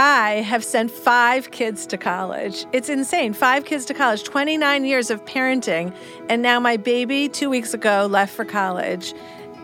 I 0.02 0.44
have 0.44 0.64
sent 0.64 0.92
five 0.92 1.52
kids 1.52 1.86
to 1.88 1.98
college. 1.98 2.66
It's 2.72 2.88
insane. 2.88 3.34
Five 3.34 3.66
kids 3.66 3.84
to 3.88 3.94
college, 3.94 4.24
29 4.24 4.86
years 4.86 5.10
of 5.10 5.26
parenting. 5.26 5.94
And 6.30 6.42
now 6.42 6.58
my 6.58 6.78
baby, 6.78 7.28
two 7.28 7.50
weeks 7.50 7.74
ago, 7.74 8.08
left 8.10 8.34
for 8.34 8.46
college. 8.46 9.14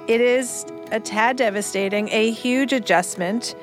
It 0.10 0.20
is 0.20 0.66
a 0.92 1.00
tad 1.00 1.38
devastating, 1.38 2.10
a 2.10 2.32
huge 2.32 2.74
adjustment. 2.74 3.56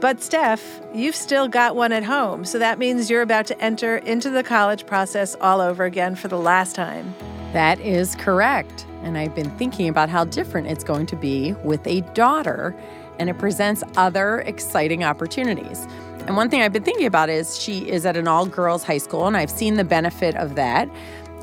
But 0.00 0.20
Steph, 0.20 0.80
you've 0.92 1.14
still 1.14 1.46
got 1.46 1.76
one 1.76 1.92
at 1.92 2.02
home. 2.02 2.44
So 2.44 2.58
that 2.58 2.80
means 2.80 3.08
you're 3.08 3.22
about 3.22 3.46
to 3.46 3.60
enter 3.62 3.98
into 3.98 4.28
the 4.28 4.42
college 4.42 4.86
process 4.86 5.36
all 5.40 5.60
over 5.60 5.84
again 5.84 6.16
for 6.16 6.26
the 6.26 6.36
last 6.36 6.74
time. 6.74 7.14
That 7.52 7.78
is 7.78 8.16
correct. 8.16 8.86
And 9.04 9.16
I've 9.16 9.36
been 9.36 9.56
thinking 9.56 9.88
about 9.88 10.08
how 10.08 10.24
different 10.24 10.66
it's 10.66 10.82
going 10.82 11.06
to 11.06 11.16
be 11.16 11.52
with 11.62 11.86
a 11.86 12.00
daughter, 12.14 12.74
and 13.20 13.30
it 13.30 13.38
presents 13.38 13.84
other 13.96 14.40
exciting 14.40 15.04
opportunities. 15.04 15.86
And 16.28 16.36
one 16.36 16.50
thing 16.50 16.60
I've 16.60 16.74
been 16.74 16.82
thinking 16.82 17.06
about 17.06 17.30
is 17.30 17.58
she 17.58 17.88
is 17.88 18.04
at 18.04 18.14
an 18.14 18.28
all 18.28 18.44
girls 18.44 18.84
high 18.84 18.98
school, 18.98 19.26
and 19.26 19.34
I've 19.34 19.50
seen 19.50 19.76
the 19.76 19.84
benefit 19.84 20.36
of 20.36 20.56
that. 20.56 20.86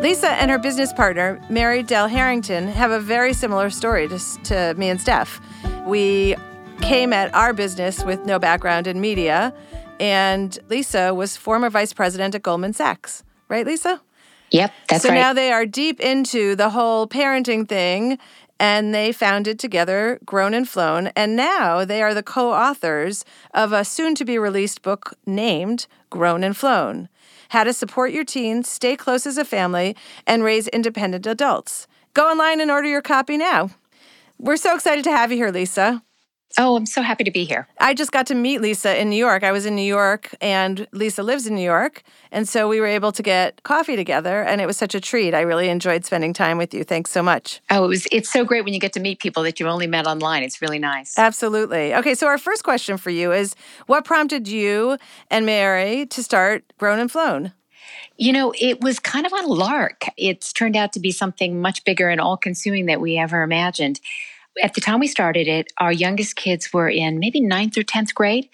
Lisa 0.02 0.32
and 0.32 0.50
her 0.50 0.58
business 0.58 0.94
partner, 0.94 1.42
Mary 1.50 1.84
Dell 1.84 2.08
Harrington, 2.08 2.70
have 2.70 2.90
a 2.90 3.02
very 3.02 3.34
similar 3.34 3.70
story 3.70 4.08
to, 4.08 4.18
to 4.44 4.74
me 4.78 4.90
and 4.90 5.02
Steph. 5.02 5.42
We 5.86 6.36
came 6.82 7.12
at 7.12 7.36
our 7.36 7.52
business 7.52 8.06
with 8.06 8.26
no 8.26 8.40
background 8.40 8.88
in 8.88 9.02
media, 9.02 9.54
and 10.00 10.58
Lisa 10.70 11.14
was 11.14 11.36
former 11.36 11.70
vice 11.70 11.92
president 11.92 12.34
at 12.34 12.44
Goldman 12.44 12.72
Sachs. 12.72 13.26
Right, 13.50 13.66
Lisa? 13.66 14.00
Yep, 14.52 14.74
that's 14.88 15.04
so 15.04 15.10
right. 15.10 15.16
now 15.16 15.34
they 15.34 15.52
are 15.52 15.66
deep 15.66 16.00
into 16.00 16.56
the 16.56 16.72
whole 16.72 17.08
parenting 17.08 17.68
thing 17.68 18.18
and 18.60 18.94
they 18.94 19.12
founded 19.12 19.58
together 19.58 20.20
Grown 20.26 20.54
and 20.54 20.68
Flown. 20.68 21.08
And 21.16 21.36
now 21.36 21.86
they 21.86 22.02
are 22.02 22.14
the 22.14 22.24
co 22.24 22.52
authors 22.52 23.24
of 23.54 23.72
a 23.72 23.86
soon 23.86 24.16
to 24.16 24.26
be 24.26 24.38
released 24.38 24.82
book 24.82 25.14
named 25.26 25.88
Grown 26.10 26.44
and 26.44 26.56
Flown 26.56 27.10
How 27.50 27.64
to 27.64 27.74
Support 27.74 28.12
Your 28.12 28.26
Teens, 28.26 28.70
Stay 28.70 28.96
Close 28.96 29.26
as 29.26 29.38
a 29.38 29.46
Family, 29.46 29.96
and 30.28 30.44
Raise 30.44 30.68
Independent 30.68 31.26
Adults. 31.26 31.88
Go 32.14 32.30
online 32.30 32.60
and 32.60 32.70
order 32.70 32.88
your 32.88 33.02
copy 33.02 33.38
now. 33.38 33.70
We're 34.38 34.58
so 34.58 34.76
excited 34.76 35.04
to 35.06 35.12
have 35.12 35.32
you 35.32 35.38
here, 35.38 35.52
Lisa. 35.52 36.04
Oh, 36.58 36.76
I'm 36.76 36.86
so 36.86 37.02
happy 37.02 37.24
to 37.24 37.32
be 37.32 37.46
here. 37.46 37.68
I 37.80 37.94
just 37.94 38.12
got 38.12 38.28
to 38.28 38.36
meet 38.36 38.62
Lisa 38.62 39.00
in 39.00 39.10
New 39.10 39.16
York. 39.16 39.44
I 39.44 39.52
was 39.52 39.66
in 39.66 39.76
New 39.76 39.82
York 39.82 40.34
and 40.42 40.88
Lisa 40.92 41.24
lives 41.24 41.48
in 41.48 41.56
New 41.56 41.64
York. 41.64 42.04
And 42.32 42.48
so 42.48 42.68
we 42.68 42.80
were 42.80 42.88
able 42.88 43.12
to 43.12 43.24
get 43.24 43.64
coffee 43.64 43.96
together 43.96 44.42
and 44.44 44.62
it 44.62 44.66
was 44.66 44.78
such 44.78 44.96
a 44.96 45.02
treat. 45.02 45.34
I 45.34 45.42
really 45.42 45.70
enjoyed 45.70 46.06
spending 46.06 46.34
time 46.34 46.58
with 46.58 46.74
you. 46.74 46.84
Thanks 46.84 47.12
so 47.12 47.22
much. 47.22 47.62
Oh, 47.70 47.86
it 47.86 47.88
was 47.88 48.08
it's 48.12 48.32
so 48.32 48.44
great 48.44 48.64
when 48.64 48.74
you 48.74 48.80
get 48.80 48.94
to 48.94 49.00
meet 49.00 49.20
people 49.20 49.44
that 49.44 49.60
you've 49.60 49.70
only 49.70 49.88
met 49.88 50.08
online. 50.08 50.44
It's 50.44 50.62
really 50.62 50.80
nice. 50.80 51.18
Absolutely. 51.18 51.94
Okay, 51.96 52.16
so 52.16 52.28
our 52.28 52.38
first 52.38 52.64
question 52.64 52.98
for 52.98 53.10
you 53.10 53.32
is 53.32 53.56
what 53.88 54.06
prompted 54.06 54.48
you 54.48 54.98
and 55.30 55.46
Mary 55.46 56.06
to 56.08 56.24
start 56.24 56.64
Grown 56.78 57.00
and 57.00 57.12
Flown? 57.12 57.54
You 58.18 58.34
know, 58.34 58.54
it 58.60 58.82
was 58.82 59.00
kind 59.00 59.26
of 59.26 59.34
on 59.34 59.46
a 59.46 59.48
lark. 59.48 60.04
It's 60.18 60.52
turned 60.52 60.76
out 60.76 60.94
to 60.94 61.00
be 61.00 61.12
something 61.12 61.62
much 61.62 61.86
bigger 61.86 62.10
and 62.10 62.20
all 62.20 62.38
consuming 62.38 62.86
that 62.88 63.00
we 63.00 63.18
ever 63.18 63.44
imagined. 63.44 64.02
At 64.62 64.74
the 64.74 64.82
time 64.82 65.00
we 65.00 65.08
started 65.08 65.48
it, 65.48 65.72
our 65.78 65.92
youngest 65.92 66.36
kids 66.36 66.74
were 66.74 66.90
in 66.90 67.20
maybe 67.20 67.40
ninth 67.40 67.78
or 67.78 67.84
10th 67.84 68.14
grade. 68.14 68.50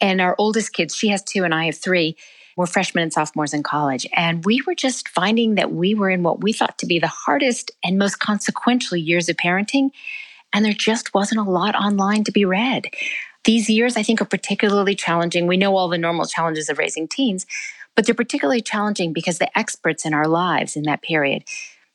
And 0.00 0.20
our 0.20 0.34
oldest 0.38 0.72
kids, 0.72 0.94
she 0.94 1.08
has 1.08 1.22
two 1.22 1.44
and 1.44 1.54
I 1.54 1.66
have 1.66 1.76
three, 1.76 2.16
were 2.56 2.66
freshmen 2.66 3.02
and 3.02 3.12
sophomores 3.12 3.52
in 3.52 3.62
college. 3.62 4.06
And 4.14 4.44
we 4.44 4.62
were 4.66 4.74
just 4.74 5.08
finding 5.08 5.56
that 5.56 5.72
we 5.72 5.94
were 5.94 6.10
in 6.10 6.22
what 6.22 6.42
we 6.42 6.52
thought 6.52 6.78
to 6.78 6.86
be 6.86 6.98
the 6.98 7.08
hardest 7.08 7.70
and 7.84 7.98
most 7.98 8.18
consequential 8.18 8.96
years 8.96 9.28
of 9.28 9.36
parenting. 9.36 9.90
And 10.52 10.64
there 10.64 10.72
just 10.72 11.14
wasn't 11.14 11.40
a 11.40 11.50
lot 11.50 11.74
online 11.74 12.24
to 12.24 12.32
be 12.32 12.44
read. 12.44 12.86
These 13.44 13.70
years, 13.70 13.96
I 13.96 14.02
think, 14.02 14.20
are 14.20 14.26
particularly 14.26 14.94
challenging. 14.94 15.46
We 15.46 15.56
know 15.56 15.76
all 15.76 15.88
the 15.88 15.98
normal 15.98 16.26
challenges 16.26 16.68
of 16.68 16.78
raising 16.78 17.08
teens, 17.08 17.46
but 17.94 18.04
they're 18.04 18.14
particularly 18.14 18.60
challenging 18.60 19.12
because 19.12 19.38
the 19.38 19.58
experts 19.58 20.04
in 20.04 20.14
our 20.14 20.26
lives 20.26 20.76
in 20.76 20.82
that 20.84 21.02
period 21.02 21.44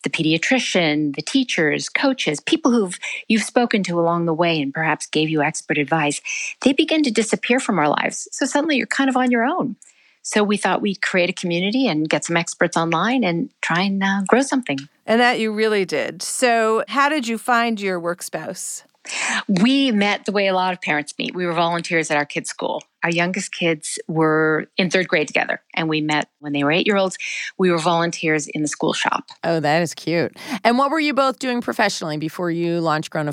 the 0.05 0.09
pediatrician, 0.09 1.13
the 1.15 1.21
teachers, 1.21 1.89
coaches, 1.89 2.39
people 2.39 2.71
who've 2.71 2.97
you've 3.27 3.43
spoken 3.43 3.83
to 3.83 3.99
along 3.99 4.25
the 4.25 4.33
way 4.33 4.61
and 4.61 4.73
perhaps 4.73 5.07
gave 5.07 5.29
you 5.29 5.41
expert 5.41 5.77
advice, 5.77 6.21
they 6.61 6.71
begin 6.71 7.03
to 7.03 7.11
disappear 7.11 7.59
from 7.59 7.77
our 7.77 7.89
lives. 7.89 8.29
So 8.31 8.45
suddenly 8.45 8.77
you're 8.77 8.87
kind 8.87 9.09
of 9.09 9.17
on 9.17 9.31
your 9.31 9.43
own. 9.43 9.75
So 10.21 10.43
we 10.43 10.57
thought 10.57 10.81
we'd 10.81 11.01
create 11.01 11.29
a 11.29 11.33
community 11.33 11.87
and 11.87 12.09
get 12.09 12.23
some 12.23 12.37
experts 12.37 12.77
online 12.77 13.23
and 13.23 13.49
try 13.61 13.81
and 13.81 14.01
uh, 14.01 14.21
grow 14.27 14.41
something. 14.41 14.79
And 15.05 15.21
that 15.21 15.39
you 15.39 15.53
really 15.53 15.85
did. 15.85 16.23
So, 16.23 16.83
how 16.87 17.09
did 17.09 17.27
you 17.27 17.37
find 17.37 17.79
your 17.79 17.99
work 17.99 18.23
spouse? 18.23 18.83
We 19.47 19.91
met 19.91 20.25
the 20.25 20.31
way 20.31 20.47
a 20.47 20.53
lot 20.53 20.73
of 20.73 20.81
parents 20.81 21.13
meet. 21.17 21.35
We 21.35 21.45
were 21.45 21.53
volunteers 21.53 22.09
at 22.11 22.17
our 22.17 22.25
kids' 22.25 22.49
school. 22.49 22.83
Our 23.03 23.11
youngest 23.11 23.51
kids 23.51 23.99
were 24.07 24.65
in 24.77 24.89
third 24.89 25.07
grade 25.07 25.27
together, 25.27 25.61
and 25.75 25.87
we 25.87 26.01
met 26.01 26.27
when 26.39 26.53
they 26.53 26.63
were 26.63 26.71
eight 26.71 26.87
year 26.87 26.97
olds. 26.97 27.17
We 27.57 27.69
were 27.69 27.77
volunteers 27.77 28.47
in 28.47 28.63
the 28.63 28.67
school 28.67 28.93
shop. 28.93 29.25
Oh, 29.43 29.59
that 29.59 29.83
is 29.83 29.93
cute. 29.93 30.35
And 30.63 30.79
what 30.79 30.89
were 30.89 30.99
you 30.99 31.13
both 31.13 31.37
doing 31.37 31.61
professionally 31.61 32.17
before 32.17 32.49
you 32.49 32.79
launched 32.79 33.11
Grown? 33.11 33.29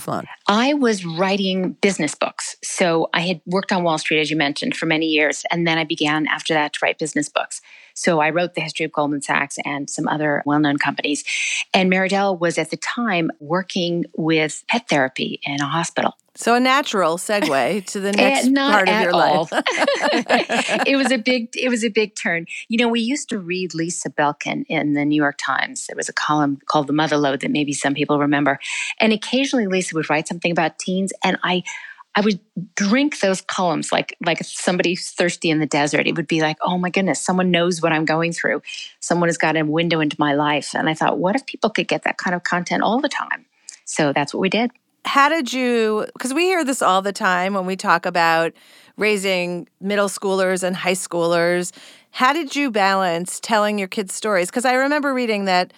I 0.46 0.74
was 0.74 1.06
writing 1.06 1.72
business 1.80 2.14
books. 2.14 2.56
So 2.62 3.08
I 3.14 3.20
had 3.20 3.40
worked 3.46 3.72
on 3.72 3.82
Wall 3.82 3.98
Street, 3.98 4.20
as 4.20 4.30
you 4.30 4.36
mentioned, 4.36 4.76
for 4.76 4.86
many 4.86 5.06
years. 5.06 5.44
And 5.50 5.66
then 5.66 5.78
I 5.78 5.84
began 5.84 6.26
after 6.26 6.52
that 6.52 6.74
to 6.74 6.80
write 6.82 6.98
business 6.98 7.28
books. 7.28 7.62
So 7.94 8.20
I 8.20 8.30
wrote 8.30 8.54
the 8.54 8.60
history 8.60 8.84
of 8.84 8.92
Goldman 8.92 9.22
Sachs 9.22 9.56
and 9.64 9.88
some 9.88 10.08
other 10.08 10.42
well 10.46 10.60
known 10.60 10.78
companies. 10.78 11.24
And 11.72 11.90
Mary 11.90 12.08
Dell 12.08 12.36
was 12.36 12.58
at 12.58 12.70
the 12.70 12.76
time 12.76 13.30
working 13.40 14.04
with 14.16 14.64
pet 14.68 14.88
therapy 14.88 15.40
in 15.42 15.60
a 15.60 15.66
hospital. 15.66 16.14
So, 16.34 16.54
a 16.54 16.60
natural 16.60 17.18
segue 17.18 17.84
to 17.86 18.00
the 18.00 18.08
eh, 18.08 18.12
next 18.12 18.46
not 18.46 18.72
part 18.72 18.88
of 18.88 19.02
your 19.02 19.14
all. 19.14 19.48
life. 19.52 19.52
it 20.86 20.96
was 20.96 21.12
a 21.12 21.18
big 21.18 21.50
it 21.54 21.68
was 21.68 21.84
a 21.84 21.90
big 21.90 22.14
turn. 22.14 22.46
You 22.68 22.78
know, 22.78 22.88
we 22.88 23.00
used 23.00 23.28
to 23.28 23.38
read 23.38 23.74
Lisa 23.74 24.08
Belkin 24.08 24.64
in 24.68 24.94
the 24.94 25.04
New 25.04 25.20
York 25.20 25.36
Times. 25.38 25.86
There 25.86 25.96
was 25.96 26.08
a 26.08 26.12
column 26.12 26.58
called 26.64 26.86
The 26.86 26.94
Motherlode 26.94 27.40
that 27.40 27.50
maybe 27.50 27.74
some 27.74 27.92
people 27.92 28.18
remember. 28.18 28.58
And 28.98 29.12
occasionally 29.12 29.66
Lisa 29.66 29.94
would 29.94 30.08
write 30.08 30.26
something 30.26 30.50
about 30.50 30.78
teens 30.78 31.12
and 31.22 31.38
I 31.42 31.64
I 32.14 32.20
would 32.20 32.40
drink 32.74 33.20
those 33.20 33.40
columns 33.40 33.90
like 33.90 34.16
like 34.24 34.38
somebody 34.44 34.96
thirsty 34.96 35.50
in 35.50 35.60
the 35.60 35.66
desert. 35.66 36.06
It 36.06 36.16
would 36.16 36.26
be 36.26 36.42
like, 36.42 36.58
oh 36.62 36.78
my 36.78 36.90
goodness, 36.90 37.20
someone 37.20 37.50
knows 37.50 37.80
what 37.80 37.92
I'm 37.92 38.04
going 38.04 38.32
through. 38.32 38.62
Someone 39.00 39.28
has 39.28 39.38
got 39.38 39.56
a 39.56 39.64
window 39.64 40.00
into 40.00 40.16
my 40.18 40.34
life. 40.34 40.74
And 40.74 40.88
I 40.88 40.94
thought, 40.94 41.18
what 41.18 41.36
if 41.36 41.46
people 41.46 41.70
could 41.70 41.88
get 41.88 42.04
that 42.04 42.18
kind 42.18 42.34
of 42.34 42.44
content 42.44 42.82
all 42.82 43.00
the 43.00 43.08
time? 43.08 43.46
So 43.84 44.12
that's 44.12 44.34
what 44.34 44.40
we 44.40 44.48
did. 44.48 44.70
How 45.04 45.28
did 45.28 45.52
you, 45.52 46.06
because 46.12 46.32
we 46.32 46.42
hear 46.44 46.64
this 46.64 46.80
all 46.82 47.02
the 47.02 47.12
time 47.12 47.54
when 47.54 47.66
we 47.66 47.76
talk 47.76 48.06
about 48.06 48.52
raising 48.96 49.68
middle 49.80 50.08
schoolers 50.08 50.62
and 50.62 50.76
high 50.76 50.92
schoolers. 50.92 51.72
How 52.10 52.32
did 52.32 52.54
you 52.54 52.70
balance 52.70 53.40
telling 53.40 53.78
your 53.78 53.88
kids 53.88 54.14
stories? 54.14 54.48
Because 54.48 54.64
I 54.64 54.74
remember 54.74 55.14
reading 55.14 55.46
that, 55.46 55.72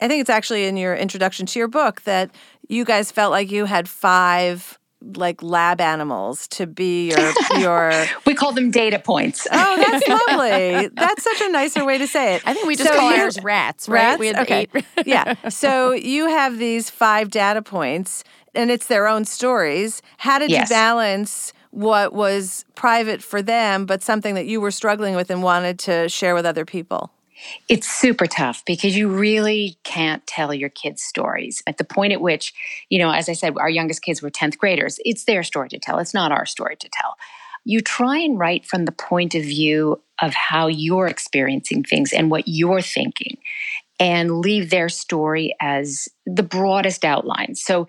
I 0.00 0.08
think 0.08 0.20
it's 0.20 0.30
actually 0.30 0.64
in 0.66 0.76
your 0.76 0.94
introduction 0.94 1.46
to 1.46 1.58
your 1.58 1.68
book, 1.68 2.02
that 2.02 2.30
you 2.68 2.84
guys 2.84 3.10
felt 3.10 3.30
like 3.30 3.50
you 3.50 3.64
had 3.64 3.88
five 3.88 4.78
like 5.14 5.42
lab 5.42 5.80
animals 5.80 6.48
to 6.48 6.66
be 6.66 7.10
your 7.10 7.32
your 7.60 7.92
we 8.26 8.34
call 8.34 8.52
them 8.52 8.70
data 8.70 8.98
points. 8.98 9.46
Oh 9.50 9.76
that's 9.76 10.08
lovely. 10.28 10.88
That's 10.94 11.22
such 11.22 11.40
a 11.40 11.50
nicer 11.50 11.84
way 11.84 11.98
to 11.98 12.06
say 12.06 12.34
it. 12.34 12.42
I 12.46 12.54
think 12.54 12.66
we 12.66 12.76
just 12.76 12.90
so 12.90 12.98
call 12.98 13.12
ours 13.12 13.38
rats 13.42 13.88
right? 13.88 14.02
Rats? 14.02 14.20
we 14.20 14.26
had 14.28 14.38
okay. 14.40 14.66
yeah. 15.06 15.48
So 15.48 15.92
you 15.92 16.28
have 16.28 16.58
these 16.58 16.90
five 16.90 17.30
data 17.30 17.62
points 17.62 18.24
and 18.54 18.70
it's 18.70 18.86
their 18.86 19.06
own 19.06 19.24
stories. 19.24 20.02
How 20.18 20.38
did 20.38 20.50
yes. 20.50 20.68
you 20.68 20.74
balance 20.74 21.52
what 21.70 22.12
was 22.14 22.64
private 22.74 23.22
for 23.22 23.42
them 23.42 23.84
but 23.84 24.02
something 24.02 24.34
that 24.34 24.46
you 24.46 24.60
were 24.60 24.70
struggling 24.70 25.14
with 25.14 25.30
and 25.30 25.42
wanted 25.42 25.78
to 25.78 26.08
share 26.08 26.34
with 26.34 26.46
other 26.46 26.64
people 26.64 27.12
it's 27.68 27.88
super 27.88 28.26
tough 28.26 28.64
because 28.66 28.96
you 28.96 29.08
really 29.08 29.78
can't 29.84 30.26
tell 30.26 30.52
your 30.52 30.68
kids' 30.68 31.02
stories. 31.02 31.62
At 31.66 31.78
the 31.78 31.84
point 31.84 32.12
at 32.12 32.20
which, 32.20 32.54
you 32.88 32.98
know, 32.98 33.10
as 33.10 33.28
I 33.28 33.32
said, 33.32 33.56
our 33.58 33.70
youngest 33.70 34.02
kids 34.02 34.22
were 34.22 34.30
10th 34.30 34.58
graders, 34.58 34.98
it's 35.04 35.24
their 35.24 35.42
story 35.42 35.68
to 35.70 35.78
tell. 35.78 35.98
It's 35.98 36.14
not 36.14 36.32
our 36.32 36.46
story 36.46 36.76
to 36.76 36.88
tell. 36.88 37.16
You 37.64 37.80
try 37.80 38.18
and 38.18 38.38
write 38.38 38.64
from 38.64 38.84
the 38.84 38.92
point 38.92 39.34
of 39.34 39.42
view 39.42 40.00
of 40.20 40.34
how 40.34 40.66
you're 40.66 41.06
experiencing 41.06 41.84
things 41.84 42.12
and 42.12 42.30
what 42.30 42.44
you're 42.46 42.80
thinking, 42.80 43.38
and 44.00 44.38
leave 44.38 44.70
their 44.70 44.88
story 44.88 45.54
as 45.60 46.08
the 46.24 46.42
broadest 46.42 47.04
outline. 47.04 47.54
So 47.54 47.86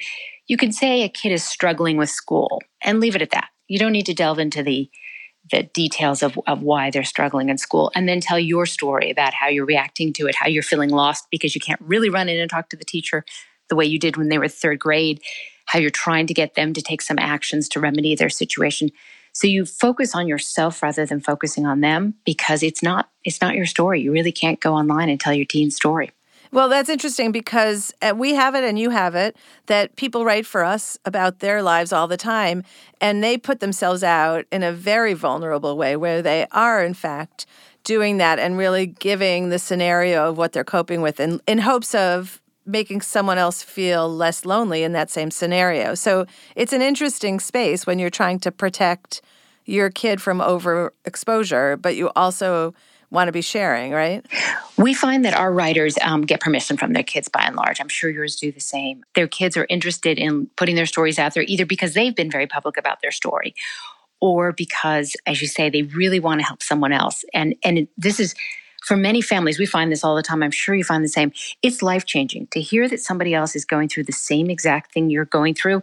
you 0.47 0.57
can 0.57 0.71
say 0.71 1.03
a 1.03 1.09
kid 1.09 1.31
is 1.31 1.43
struggling 1.43 1.97
with 1.97 2.09
school 2.09 2.61
and 2.83 2.99
leave 2.99 3.15
it 3.15 3.21
at 3.21 3.31
that. 3.31 3.49
You 3.67 3.79
don't 3.79 3.91
need 3.91 4.07
to 4.07 4.13
delve 4.13 4.39
into 4.39 4.63
the 4.63 4.89
the 5.51 5.63
details 5.63 6.21
of, 6.21 6.39
of 6.47 6.61
why 6.61 6.89
they're 6.89 7.03
struggling 7.03 7.49
in 7.49 7.57
school 7.57 7.91
and 7.95 8.07
then 8.07 8.19
tell 8.19 8.39
your 8.39 8.65
story 8.65 9.11
about 9.11 9.33
how 9.33 9.47
you're 9.47 9.65
reacting 9.65 10.13
to 10.13 10.27
it, 10.27 10.35
how 10.35 10.47
you're 10.47 10.63
feeling 10.63 10.89
lost 10.89 11.27
because 11.31 11.55
you 11.55 11.61
can't 11.61 11.81
really 11.81 12.09
run 12.09 12.29
in 12.29 12.39
and 12.39 12.49
talk 12.49 12.69
to 12.69 12.77
the 12.77 12.85
teacher 12.85 13.25
the 13.69 13.75
way 13.75 13.85
you 13.85 13.99
did 13.99 14.17
when 14.17 14.29
they 14.29 14.37
were 14.37 14.47
third 14.47 14.79
grade, 14.79 15.21
how 15.65 15.79
you're 15.79 15.89
trying 15.89 16.27
to 16.27 16.33
get 16.33 16.55
them 16.55 16.73
to 16.73 16.81
take 16.81 17.01
some 17.01 17.19
actions 17.19 17.69
to 17.69 17.79
remedy 17.79 18.15
their 18.15 18.29
situation. 18.29 18.89
So 19.31 19.47
you 19.47 19.65
focus 19.65 20.15
on 20.15 20.27
yourself 20.27 20.81
rather 20.81 21.05
than 21.05 21.19
focusing 21.19 21.65
on 21.65 21.81
them 21.81 22.15
because 22.25 22.63
it's 22.63 22.81
not 22.81 23.09
it's 23.23 23.41
not 23.41 23.55
your 23.55 23.67
story. 23.67 24.01
You 24.01 24.11
really 24.11 24.31
can't 24.31 24.59
go 24.59 24.73
online 24.73 25.09
and 25.09 25.19
tell 25.19 25.33
your 25.33 25.45
teen's 25.45 25.75
story. 25.75 26.11
Well, 26.51 26.67
that's 26.67 26.89
interesting 26.89 27.31
because 27.31 27.93
uh, 28.01 28.13
we 28.15 28.33
have 28.33 28.55
it 28.55 28.63
and 28.63 28.79
you 28.79 28.89
have 28.89 29.13
it 29.13 29.37
that 29.67 29.95
people 29.95 30.25
write 30.25 30.47
for 30.47 30.63
us 30.63 30.97
about 31.05 31.39
their 31.39 31.61
lives 31.61 31.93
all 31.93 32.07
the 32.07 32.17
time 32.17 32.63
and 32.99 33.23
they 33.23 33.37
put 33.37 33.59
themselves 33.59 34.03
out 34.03 34.45
in 34.51 34.63
a 34.63 34.73
very 34.73 35.13
vulnerable 35.13 35.77
way 35.77 35.95
where 35.95 36.23
they 36.23 36.47
are, 36.51 36.83
in 36.83 36.95
fact, 36.95 37.45
doing 37.83 38.17
that 38.17 38.39
and 38.39 38.57
really 38.57 38.87
giving 38.87 39.49
the 39.49 39.59
scenario 39.59 40.27
of 40.29 40.37
what 40.37 40.51
they're 40.51 40.63
coping 40.63 41.01
with 41.01 41.19
in, 41.19 41.39
in 41.47 41.59
hopes 41.59 41.93
of 41.93 42.41
making 42.65 43.01
someone 43.01 43.37
else 43.37 43.61
feel 43.61 44.09
less 44.09 44.43
lonely 44.43 44.83
in 44.83 44.91
that 44.93 45.09
same 45.11 45.31
scenario. 45.31 45.93
So 45.93 46.25
it's 46.55 46.73
an 46.73 46.81
interesting 46.81 47.39
space 47.39 47.85
when 47.85 47.99
you're 47.99 48.09
trying 48.09 48.39
to 48.39 48.51
protect 48.51 49.21
your 49.65 49.89
kid 49.91 50.19
from 50.19 50.39
overexposure, 50.39 51.79
but 51.79 51.95
you 51.95 52.09
also 52.15 52.73
want 53.11 53.27
to 53.27 53.31
be 53.31 53.41
sharing, 53.41 53.91
right? 53.91 54.25
We 54.77 54.93
find 54.93 55.25
that 55.25 55.33
our 55.33 55.51
writers 55.51 55.97
um, 56.01 56.21
get 56.21 56.41
permission 56.41 56.77
from 56.77 56.93
their 56.93 57.03
kids 57.03 57.27
by 57.27 57.41
and 57.41 57.55
large. 57.55 57.81
I'm 57.81 57.89
sure 57.89 58.09
yours 58.09 58.35
do 58.35 58.51
the 58.51 58.59
same. 58.59 59.03
Their 59.15 59.27
kids 59.27 59.57
are 59.57 59.65
interested 59.69 60.19
in 60.19 60.47
putting 60.55 60.75
their 60.75 60.85
stories 60.85 61.17
out 61.17 61.33
there 61.33 61.43
either 61.47 61.65
because 61.65 61.93
they've 61.93 62.15
been 62.15 62.29
very 62.29 62.47
public 62.47 62.77
about 62.77 63.01
their 63.01 63.11
story 63.11 63.55
or 64.21 64.51
because, 64.51 65.15
as 65.25 65.41
you 65.41 65.47
say, 65.47 65.69
they 65.69 65.83
really 65.83 66.19
want 66.19 66.39
to 66.41 66.45
help 66.45 66.61
someone 66.61 66.91
else. 66.91 67.23
And, 67.33 67.55
and 67.63 67.87
this 67.97 68.19
is 68.19 68.35
for 68.85 68.95
many 68.95 69.21
families, 69.21 69.59
we 69.59 69.65
find 69.65 69.91
this 69.91 70.03
all 70.03 70.15
the 70.15 70.21
time. 70.21 70.43
I'm 70.43 70.51
sure 70.51 70.75
you 70.75 70.83
find 70.83 71.03
the 71.03 71.09
same. 71.09 71.31
It's 71.61 71.81
life 71.81 72.05
changing 72.05 72.47
to 72.51 72.61
hear 72.61 72.87
that 72.87 72.99
somebody 72.99 73.33
else 73.33 73.55
is 73.55 73.65
going 73.65 73.89
through 73.89 74.05
the 74.05 74.11
same 74.11 74.49
exact 74.49 74.93
thing 74.93 75.09
you're 75.09 75.25
going 75.25 75.53
through 75.55 75.81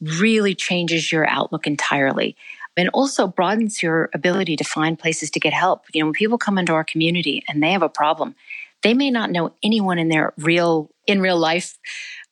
really 0.00 0.54
changes 0.54 1.10
your 1.10 1.26
outlook 1.28 1.66
entirely 1.66 2.36
and 2.76 2.88
also 2.90 3.26
broadens 3.26 3.82
your 3.82 4.10
ability 4.14 4.56
to 4.56 4.64
find 4.64 4.98
places 4.98 5.30
to 5.30 5.40
get 5.40 5.52
help. 5.52 5.84
You 5.92 6.00
know, 6.00 6.06
when 6.06 6.14
people 6.14 6.38
come 6.38 6.58
into 6.58 6.72
our 6.72 6.84
community 6.84 7.44
and 7.48 7.62
they 7.62 7.72
have 7.72 7.82
a 7.82 7.88
problem, 7.88 8.34
they 8.82 8.94
may 8.94 9.10
not 9.10 9.30
know 9.30 9.52
anyone 9.62 9.98
in 9.98 10.08
their 10.08 10.32
real 10.36 10.90
in 11.06 11.20
real 11.20 11.38
life 11.38 11.78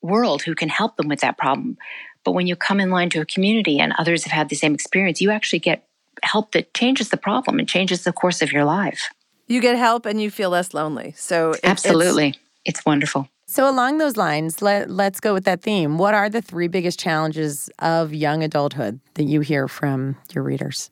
world 0.00 0.42
who 0.42 0.54
can 0.54 0.68
help 0.68 0.96
them 0.96 1.08
with 1.08 1.20
that 1.20 1.38
problem. 1.38 1.76
But 2.24 2.32
when 2.32 2.46
you 2.46 2.56
come 2.56 2.80
in 2.80 2.90
line 2.90 3.10
to 3.10 3.20
a 3.20 3.26
community 3.26 3.78
and 3.78 3.92
others 3.98 4.24
have 4.24 4.32
had 4.32 4.48
the 4.48 4.56
same 4.56 4.74
experience, 4.74 5.20
you 5.20 5.30
actually 5.30 5.58
get 5.58 5.84
help 6.22 6.52
that 6.52 6.72
changes 6.74 7.08
the 7.08 7.16
problem 7.16 7.58
and 7.58 7.68
changes 7.68 8.04
the 8.04 8.12
course 8.12 8.42
of 8.42 8.52
your 8.52 8.64
life. 8.64 9.10
You 9.48 9.60
get 9.60 9.76
help 9.76 10.06
and 10.06 10.20
you 10.20 10.30
feel 10.30 10.50
less 10.50 10.72
lonely. 10.72 11.14
So 11.16 11.52
it, 11.52 11.60
absolutely, 11.64 12.28
it's, 12.28 12.38
it's 12.64 12.86
wonderful. 12.86 13.28
So, 13.46 13.68
along 13.68 13.98
those 13.98 14.16
lines, 14.16 14.62
let, 14.62 14.88
let's 14.88 15.20
go 15.20 15.34
with 15.34 15.44
that 15.44 15.62
theme. 15.62 15.98
What 15.98 16.14
are 16.14 16.30
the 16.30 16.40
three 16.40 16.68
biggest 16.68 16.98
challenges 16.98 17.68
of 17.80 18.14
young 18.14 18.42
adulthood 18.42 19.00
that 19.14 19.24
you 19.24 19.40
hear 19.40 19.68
from 19.68 20.16
your 20.32 20.44
readers? 20.44 20.90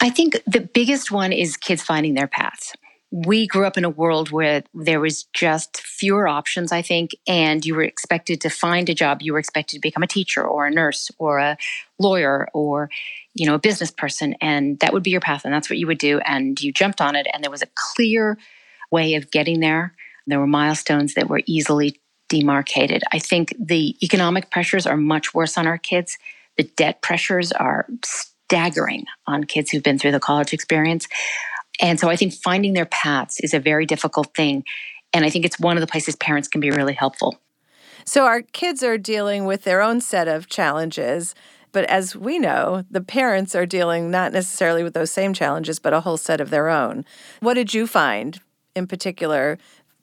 I 0.00 0.10
think 0.10 0.40
the 0.46 0.60
biggest 0.60 1.10
one 1.10 1.32
is 1.32 1.56
kids 1.56 1.82
finding 1.82 2.14
their 2.14 2.26
paths. 2.26 2.74
We 3.12 3.46
grew 3.46 3.66
up 3.66 3.76
in 3.76 3.84
a 3.84 3.90
world 3.90 4.30
where 4.30 4.62
there 4.72 5.00
was 5.00 5.24
just 5.34 5.78
fewer 5.78 6.26
options, 6.26 6.72
I 6.72 6.80
think, 6.80 7.10
and 7.26 7.64
you 7.66 7.74
were 7.74 7.82
expected 7.82 8.40
to 8.42 8.50
find 8.50 8.88
a 8.88 8.94
job. 8.94 9.20
You 9.20 9.32
were 9.32 9.38
expected 9.38 9.76
to 9.76 9.80
become 9.80 10.02
a 10.02 10.06
teacher 10.06 10.46
or 10.46 10.66
a 10.66 10.70
nurse 10.70 11.10
or 11.18 11.38
a 11.38 11.58
lawyer 11.98 12.48
or, 12.54 12.88
you 13.34 13.46
know, 13.46 13.54
a 13.54 13.58
business 13.58 13.90
person. 13.90 14.36
And 14.40 14.78
that 14.78 14.92
would 14.92 15.02
be 15.02 15.10
your 15.10 15.20
path. 15.20 15.44
And 15.44 15.52
that's 15.52 15.68
what 15.68 15.78
you 15.78 15.88
would 15.88 15.98
do. 15.98 16.20
And 16.20 16.60
you 16.62 16.72
jumped 16.72 17.00
on 17.00 17.16
it. 17.16 17.26
And 17.32 17.42
there 17.42 17.50
was 17.50 17.62
a 17.62 17.68
clear 17.74 18.38
way 18.90 19.14
of 19.16 19.30
getting 19.30 19.60
there. 19.60 19.94
There 20.30 20.40
were 20.40 20.46
milestones 20.46 21.14
that 21.14 21.28
were 21.28 21.42
easily 21.46 22.00
demarcated. 22.28 23.02
I 23.12 23.18
think 23.18 23.54
the 23.58 23.96
economic 24.02 24.50
pressures 24.50 24.86
are 24.86 24.96
much 24.96 25.34
worse 25.34 25.58
on 25.58 25.66
our 25.66 25.78
kids. 25.78 26.16
The 26.56 26.64
debt 26.76 27.02
pressures 27.02 27.52
are 27.52 27.86
staggering 28.04 29.04
on 29.26 29.44
kids 29.44 29.70
who've 29.70 29.82
been 29.82 29.98
through 29.98 30.12
the 30.12 30.20
college 30.20 30.52
experience. 30.52 31.06
And 31.80 31.98
so 31.98 32.08
I 32.08 32.16
think 32.16 32.34
finding 32.34 32.72
their 32.72 32.86
paths 32.86 33.40
is 33.40 33.54
a 33.54 33.60
very 33.60 33.86
difficult 33.86 34.34
thing. 34.34 34.64
And 35.12 35.24
I 35.24 35.30
think 35.30 35.44
it's 35.44 35.58
one 35.58 35.76
of 35.76 35.80
the 35.80 35.86
places 35.86 36.16
parents 36.16 36.48
can 36.48 36.60
be 36.60 36.70
really 36.70 36.94
helpful. 36.94 37.38
So 38.04 38.24
our 38.24 38.42
kids 38.42 38.82
are 38.82 38.98
dealing 38.98 39.44
with 39.44 39.64
their 39.64 39.82
own 39.82 40.00
set 40.00 40.28
of 40.28 40.48
challenges. 40.48 41.34
But 41.72 41.84
as 41.84 42.16
we 42.16 42.38
know, 42.38 42.84
the 42.90 43.00
parents 43.00 43.54
are 43.54 43.66
dealing 43.66 44.10
not 44.10 44.32
necessarily 44.32 44.82
with 44.82 44.94
those 44.94 45.10
same 45.10 45.32
challenges, 45.34 45.78
but 45.78 45.92
a 45.92 46.00
whole 46.00 46.16
set 46.16 46.40
of 46.40 46.50
their 46.50 46.68
own. 46.68 47.04
What 47.40 47.54
did 47.54 47.74
you 47.74 47.86
find 47.86 48.40
in 48.74 48.86
particular 48.86 49.58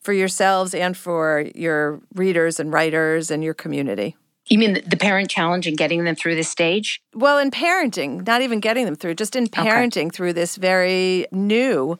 for 0.08 0.14
yourselves 0.14 0.74
and 0.74 0.96
for 0.96 1.52
your 1.54 2.00
readers 2.16 2.62
and 2.62 2.72
writers 2.72 3.30
and 3.30 3.44
your 3.44 3.54
community? 3.54 4.16
You 4.46 4.58
mean 4.58 4.76
the 4.86 4.96
parent 4.96 5.30
challenge 5.30 5.68
and 5.68 5.78
getting 5.78 6.06
them 6.06 6.16
through 6.16 6.36
this 6.36 6.48
stage? 6.48 7.02
Well, 7.14 7.38
in 7.40 7.52
parenting, 7.52 8.26
not 8.26 8.42
even 8.42 8.62
getting 8.62 8.86
them 8.86 8.96
through, 8.96 9.16
just 9.16 9.36
in 9.36 9.48
parenting 9.48 10.06
okay. 10.06 10.16
through 10.16 10.32
this 10.32 10.56
very 10.56 11.26
new 11.34 12.00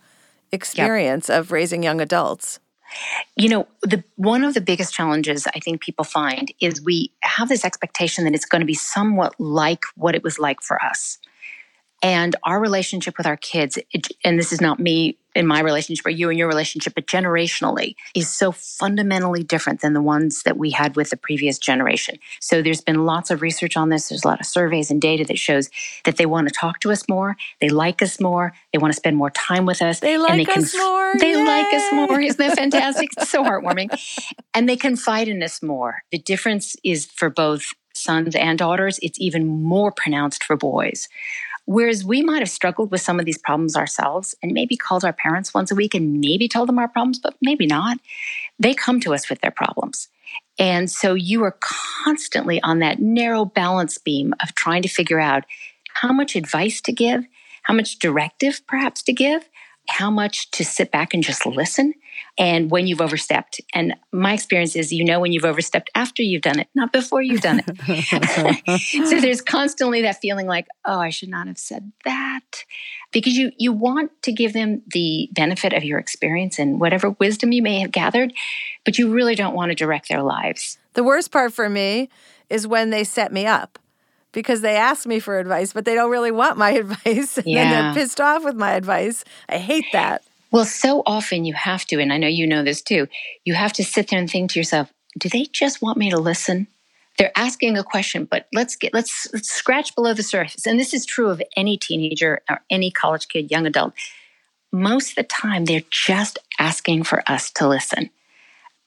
experience 0.54 1.28
yep. 1.28 1.42
of 1.42 1.52
raising 1.52 1.84
young 1.84 2.00
adults. 2.00 2.62
You 3.36 3.50
know, 3.50 3.68
the 3.82 4.02
one 4.16 4.46
of 4.46 4.54
the 4.54 4.62
biggest 4.62 4.94
challenges 4.94 5.46
I 5.48 5.60
think 5.60 5.82
people 5.82 6.06
find 6.06 6.50
is 6.62 6.82
we 6.82 7.12
have 7.24 7.50
this 7.50 7.66
expectation 7.66 8.24
that 8.24 8.34
it's 8.34 8.46
going 8.46 8.62
to 8.62 8.66
be 8.66 8.74
somewhat 8.74 9.38
like 9.38 9.84
what 9.96 10.16
it 10.16 10.24
was 10.24 10.40
like 10.40 10.62
for 10.62 10.82
us. 10.82 11.18
And 12.04 12.36
our 12.44 12.60
relationship 12.60 13.18
with 13.18 13.26
our 13.26 13.38
kids, 13.38 13.78
it, 13.92 14.08
and 14.24 14.38
this 14.38 14.54
is 14.54 14.62
not 14.62 14.80
me 14.80 15.18
in 15.38 15.46
my 15.46 15.62
relationship 15.62 16.06
or 16.06 16.10
you 16.10 16.30
and 16.30 16.38
your 16.38 16.48
relationship, 16.48 16.96
but 16.96 17.06
generationally 17.06 17.96
is 18.16 18.28
so 18.28 18.52
fundamentally 18.52 19.44
different 19.44 19.82
than 19.82 19.94
the 19.94 20.02
ones 20.02 20.44
that 20.44 20.58
we 20.58 20.72
had 20.72 20.96
with 20.96 21.12
the 21.12 21.18
previous 21.18 21.60
generation. 21.60 22.18
So 22.40 22.62
there's 22.62 22.82
been 22.82 23.06
lots 23.06 23.30
of 23.30 23.42
research 23.42 23.78
on 23.78 23.90
this. 23.90 24.10
There's 24.10 24.24
a 24.24 24.28
lot 24.28 24.40
of 24.40 24.48
surveys 24.48 24.90
and 24.90 25.00
data 25.00 25.24
that 25.26 25.38
shows 25.38 25.70
that 26.06 26.18
they 26.18 26.26
want 26.26 26.48
to 26.48 26.54
talk 26.54 26.80
to 26.82 26.92
us 26.92 27.08
more, 27.08 27.38
they 27.62 27.70
like 27.70 28.02
us 28.02 28.20
more, 28.20 28.54
they 28.74 28.80
want 28.80 28.94
to 28.94 28.98
spend 28.98 29.16
more 29.16 29.30
time 29.30 29.66
with 29.66 29.82
us. 29.82 30.00
They 30.00 30.18
like 30.18 30.48
they 30.48 30.54
us 30.54 30.76
more. 30.76 31.14
They 31.20 31.32
Yay! 31.32 31.46
like 31.46 31.74
us 31.74 31.94
more. 31.94 32.20
Isn't 32.20 32.38
that 32.38 32.58
fantastic? 32.58 33.10
it's 33.16 33.30
so 33.30 33.44
heartwarming. 33.44 33.90
And 34.54 34.68
they 34.68 34.76
confide 34.76 35.28
in 35.28 35.44
us 35.44 35.62
more. 35.62 36.02
The 36.12 36.18
difference 36.18 36.76
is 36.84 37.06
for 37.06 37.30
both 37.30 37.74
sons 37.98 38.36
and 38.36 38.58
daughters, 38.60 39.00
it's 39.02 39.20
even 39.20 39.48
more 39.48 39.92
pronounced 39.92 40.44
for 40.44 40.56
boys. 40.56 41.08
Whereas 41.68 42.06
we 42.06 42.24
might 42.24 42.40
have 42.40 42.50
struggled 42.50 42.92
with 42.92 43.02
some 43.02 43.20
of 43.20 43.26
these 43.26 43.38
problems 43.38 43.76
ourselves 43.76 44.34
and 44.42 44.54
maybe 44.54 44.78
called 44.78 45.04
our 45.04 45.12
parents 45.12 45.54
once 45.54 45.70
a 45.70 45.76
week 45.76 45.94
and 45.94 46.22
maybe 46.22 46.48
told 46.48 46.70
them 46.70 46.80
our 46.80 46.88
problems, 46.88 47.20
but 47.20 47.36
maybe 47.42 47.66
not. 47.68 48.00
They 48.58 48.74
come 48.74 49.02
to 49.02 49.14
us 49.14 49.30
with 49.30 49.42
their 49.42 49.52
problems. 49.52 50.08
And 50.58 50.90
so 50.90 51.14
you 51.14 51.44
are 51.44 51.58
constantly 51.60 52.62
on 52.64 52.80
that 52.80 53.00
narrow 53.00 53.44
balance 53.44 53.98
beam 53.98 54.34
of 54.42 54.56
trying 54.56 54.82
to 54.84 54.88
figure 54.88 55.20
out 55.20 55.44
how 55.94 56.14
much 56.14 56.38
advice 56.38 56.80
to 56.82 56.94
give, 56.94 57.26
how 57.64 57.74
much 57.74 58.00
directive 58.00 58.66
perhaps 58.66 59.04
to 59.04 59.12
give, 59.12 59.50
how 59.90 60.10
much 60.10 60.50
to 60.52 60.64
sit 60.64 60.90
back 60.90 61.14
and 61.14 61.22
just 61.22 61.46
listen 61.46 61.94
and 62.38 62.70
when 62.70 62.88
you've 62.88 63.02
overstepped. 63.02 63.62
And 63.74 63.96
my 64.12 64.34
experience 64.34 64.76
is 64.76 64.92
you 64.94 65.04
know 65.04 65.20
when 65.20 65.32
you've 65.32 65.46
overstepped 65.46 65.90
after 65.96 66.22
you've 66.22 66.42
done 66.42 66.60
it, 66.60 66.68
not 66.76 66.94
before 66.94 67.22
you've 67.22 67.42
done 67.42 67.62
it. 67.66 68.80
so 69.08 69.20
there's 69.20 69.42
constantly 69.42 70.02
that 70.04 70.22
feeling 70.22 70.48
like, 70.48 70.68
oh, 70.86 71.00
I 71.00 71.10
should 71.10 71.30
not 71.30 71.48
have 71.48 71.58
said 71.58 71.92
that. 72.06 72.64
Because 73.12 73.38
you 73.38 73.52
you 73.58 73.72
want 73.72 74.12
to 74.24 74.32
give 74.32 74.54
them 74.54 74.82
the 74.88 75.30
benefit 75.34 75.74
of 75.74 75.84
your 75.84 76.00
experience 76.00 76.60
and 76.60 76.80
whatever 76.80 77.12
wisdom 77.12 77.52
you 77.52 77.62
may 77.62 77.80
have 77.80 77.92
gathered, 77.92 78.34
but 78.86 78.98
you 78.98 79.12
really 79.12 79.36
don't 79.36 79.56
want 79.56 79.72
to 79.72 79.76
direct 79.76 80.10
their 80.10 80.22
lives. 80.22 80.78
The 80.94 81.04
worst 81.04 81.32
part 81.32 81.54
for 81.54 81.70
me 81.70 82.10
is 82.50 82.68
when 82.68 82.90
they 82.90 83.04
set 83.04 83.32
me 83.32 83.46
up 83.46 83.80
because 84.32 84.62
they 84.62 84.76
ask 84.76 85.08
me 85.08 85.20
for 85.20 85.40
advice, 85.40 85.74
but 85.74 85.86
they 85.86 85.96
don't 85.96 86.12
really 86.12 86.32
want 86.32 86.58
my 86.58 86.70
advice. 86.84 87.38
and 87.38 87.46
then 87.46 87.70
they're 87.72 87.94
pissed 87.94 88.22
off 88.22 88.44
with 88.44 88.56
my 88.56 88.74
advice. 88.74 89.24
I 89.50 89.58
hate 89.58 89.86
that. 89.94 90.24
Well, 90.52 90.66
so 90.66 91.04
often 91.06 91.46
you 91.46 91.54
have 91.54 91.86
to, 91.86 92.00
and 92.00 92.14
I 92.14 92.18
know 92.18 92.28
you 92.28 92.48
know 92.48 92.64
this 92.64 92.82
too, 92.82 93.08
you 93.44 93.54
have 93.54 93.74
to 93.74 93.84
sit 93.84 94.10
there 94.10 94.20
and 94.20 94.30
think 94.30 94.52
to 94.52 94.60
yourself, 94.60 94.92
do 95.18 95.30
they 95.30 95.46
just 95.46 95.82
want 95.82 95.98
me 95.98 96.10
to 96.12 96.18
listen? 96.18 96.68
They're 97.18 97.32
asking 97.36 97.78
a 97.78 97.84
question, 97.84 98.26
but 98.26 98.48
let's 98.54 98.76
get 98.76 98.94
let's, 98.94 99.28
let's 99.34 99.50
scratch 99.50 99.96
below 99.96 100.14
the 100.14 100.24
surface. 100.24 100.68
And 100.68 100.80
this 100.80 100.94
is 100.94 101.06
true 101.06 101.30
of 101.30 101.42
any 101.56 101.76
teenager 101.76 102.42
or 102.50 102.62
any 102.70 102.92
college 102.92 103.28
kid, 103.28 103.50
young 103.50 103.66
adult. 103.66 103.94
Most 104.72 105.12
of 105.12 105.16
the 105.16 105.24
time, 105.24 105.66
they're 105.66 105.82
just 105.90 106.38
asking 106.60 107.04
for 107.04 107.24
us 107.28 107.50
to 107.52 107.68
listen. 107.68 108.12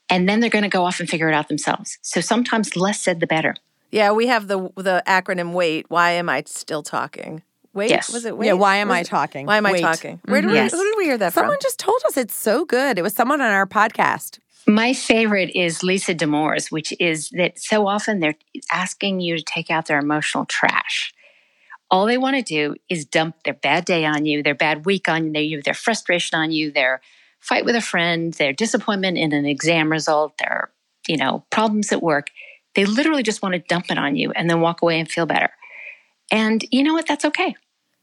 And 0.09 0.29
then 0.29 0.39
they're 0.39 0.49
going 0.49 0.63
to 0.63 0.69
go 0.69 0.85
off 0.85 0.99
and 0.99 1.09
figure 1.09 1.29
it 1.29 1.33
out 1.33 1.47
themselves. 1.47 1.97
So 2.01 2.21
sometimes 2.21 2.75
less 2.75 3.01
said, 3.01 3.19
the 3.19 3.27
better. 3.27 3.55
Yeah, 3.91 4.11
we 4.11 4.27
have 4.27 4.47
the 4.47 4.69
the 4.75 5.03
acronym 5.05 5.51
WAIT. 5.51 5.85
Why 5.89 6.11
am 6.11 6.29
I 6.29 6.43
still 6.45 6.83
talking? 6.83 7.43
Wait, 7.73 7.89
Yes. 7.89 8.11
was 8.11 8.25
it 8.25 8.37
wait? 8.37 8.47
Yeah, 8.47 8.53
why 8.53 8.77
am 8.77 8.89
Was 8.89 8.97
I 8.97 8.99
it- 9.01 9.07
talking? 9.07 9.45
Why 9.45 9.57
am 9.57 9.65
I 9.65 9.71
Wait. 9.73 9.81
talking? 9.81 10.19
Where 10.25 10.41
did 10.41 10.49
we, 10.49 10.55
Yes. 10.55 10.71
who 10.73 10.83
did 10.83 10.95
we 10.97 11.05
hear 11.05 11.17
that 11.17 11.31
from? 11.33 11.41
Someone 11.43 11.57
from? 11.57 11.63
just 11.63 11.79
told 11.79 12.01
us 12.05 12.17
it's 12.17 12.35
so 12.35 12.65
good. 12.65 12.97
It 12.97 13.01
was 13.01 13.13
someone 13.13 13.39
on 13.41 13.51
our 13.51 13.65
podcast. 13.65 14.39
My 14.67 14.93
favorite 14.93 15.51
is 15.55 15.81
Lisa 15.81 16.13
Damour's, 16.13 16.69
which 16.71 16.93
is 16.99 17.29
that 17.31 17.57
so 17.59 17.87
often 17.87 18.19
they're 18.19 18.35
asking 18.71 19.19
you 19.21 19.37
to 19.37 19.43
take 19.43 19.71
out 19.71 19.85
their 19.87 19.97
emotional 19.99 20.45
trash. 20.45 21.13
All 21.89 22.05
they 22.05 22.17
want 22.17 22.35
to 22.37 22.41
do 22.41 22.75
is 22.89 23.05
dump 23.05 23.35
their 23.43 23.53
bad 23.55 23.85
day 23.85 24.05
on 24.05 24.25
you, 24.25 24.43
their 24.43 24.55
bad 24.55 24.85
week 24.85 25.09
on 25.09 25.33
you, 25.33 25.61
their 25.61 25.73
frustration 25.73 26.37
on 26.37 26.51
you, 26.51 26.71
their 26.71 27.01
fight 27.39 27.65
with 27.65 27.75
a 27.75 27.81
friend, 27.81 28.33
their 28.35 28.53
disappointment 28.53 29.17
in 29.17 29.33
an 29.33 29.45
exam 29.45 29.91
result, 29.91 30.37
their, 30.37 30.71
you 31.07 31.17
know, 31.17 31.43
problems 31.49 31.91
at 31.91 32.03
work. 32.03 32.27
They 32.75 32.85
literally 32.85 33.23
just 33.23 33.41
want 33.41 33.53
to 33.53 33.59
dump 33.59 33.85
it 33.89 33.97
on 33.97 34.15
you 34.15 34.31
and 34.31 34.49
then 34.49 34.61
walk 34.61 34.81
away 34.81 34.99
and 34.99 35.09
feel 35.09 35.25
better. 35.25 35.49
And 36.31 36.63
you 36.71 36.83
know 36.83 36.93
what? 36.93 37.07
That's 37.07 37.25
okay. 37.25 37.55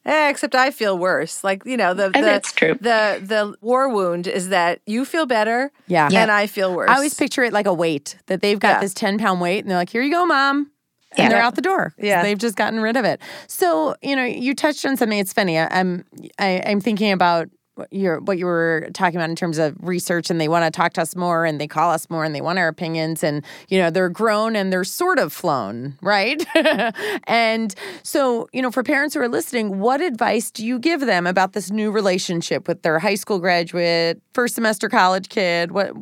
Eh, 0.08 0.30
except 0.30 0.54
I 0.54 0.70
feel 0.70 0.96
worse. 0.98 1.44
Like 1.44 1.64
you 1.66 1.76
know 1.76 1.92
the 1.92 2.06
And 2.06 2.14
the 2.14 2.20
that's 2.22 2.50
true. 2.52 2.74
the 2.80 3.20
the 3.22 3.54
war 3.60 3.88
wound 3.90 4.26
is 4.26 4.48
that 4.48 4.80
you 4.86 5.04
feel 5.04 5.26
better 5.26 5.70
Yeah. 5.86 6.08
and 6.10 6.30
I 6.30 6.46
feel 6.46 6.74
worse. 6.74 6.88
I 6.90 6.94
always 6.94 7.12
picture 7.14 7.44
it 7.44 7.52
like 7.52 7.66
a 7.66 7.74
weight 7.74 8.16
that 8.26 8.40
they've 8.40 8.58
got 8.58 8.76
Yeah. 8.76 8.80
this 8.80 8.94
10 8.94 9.18
pound 9.18 9.40
weight 9.42 9.60
and 9.60 9.70
they're 9.70 9.76
like, 9.78 9.90
here 9.90 10.00
you 10.02 10.10
go, 10.10 10.24
mom. 10.24 10.70
And 11.12 11.24
Yeah. 11.24 11.28
they're 11.28 11.42
out 11.42 11.54
the 11.56 11.60
door. 11.62 11.94
Yeah. 11.98 12.22
They've 12.22 12.38
just 12.38 12.56
gotten 12.56 12.80
rid 12.80 12.96
of 12.96 13.04
it. 13.04 13.20
So, 13.48 13.94
you 14.02 14.14
know, 14.16 14.24
you 14.24 14.54
touched 14.54 14.84
on 14.86 14.96
something. 14.96 15.18
It's 15.18 15.32
funny. 15.32 15.58
I- 15.58 15.68
I'm, 15.70 16.04
I, 16.38 16.62
I'm 16.66 16.80
thinking 16.80 17.12
about 17.12 17.48
you're, 17.90 18.20
what 18.20 18.38
you 18.38 18.46
were 18.46 18.88
talking 18.92 19.16
about 19.16 19.30
in 19.30 19.36
terms 19.36 19.58
of 19.58 19.76
research 19.80 20.30
and 20.30 20.40
they 20.40 20.48
want 20.48 20.64
to 20.64 20.70
talk 20.70 20.92
to 20.94 21.02
us 21.02 21.16
more 21.16 21.44
and 21.44 21.60
they 21.60 21.66
call 21.66 21.90
us 21.90 22.08
more 22.10 22.24
and 22.24 22.34
they 22.34 22.40
want 22.40 22.58
our 22.58 22.68
opinions 22.68 23.22
and, 23.22 23.44
you 23.68 23.78
know, 23.78 23.90
they're 23.90 24.08
grown 24.08 24.56
and 24.56 24.72
they're 24.72 24.84
sort 24.84 25.18
of 25.18 25.32
flown, 25.32 25.96
right? 26.00 26.44
and 27.24 27.74
so, 28.02 28.48
you 28.52 28.62
know, 28.62 28.70
for 28.70 28.82
parents 28.82 29.14
who 29.14 29.20
are 29.20 29.28
listening, 29.28 29.78
what 29.78 30.00
advice 30.00 30.50
do 30.50 30.64
you 30.64 30.78
give 30.78 31.00
them 31.00 31.26
about 31.26 31.52
this 31.52 31.70
new 31.70 31.90
relationship 31.90 32.68
with 32.68 32.82
their 32.82 32.98
high 32.98 33.14
school 33.14 33.38
graduate, 33.38 34.20
first 34.32 34.54
semester 34.54 34.88
college 34.88 35.28
kid? 35.28 35.72
What, 35.72 35.92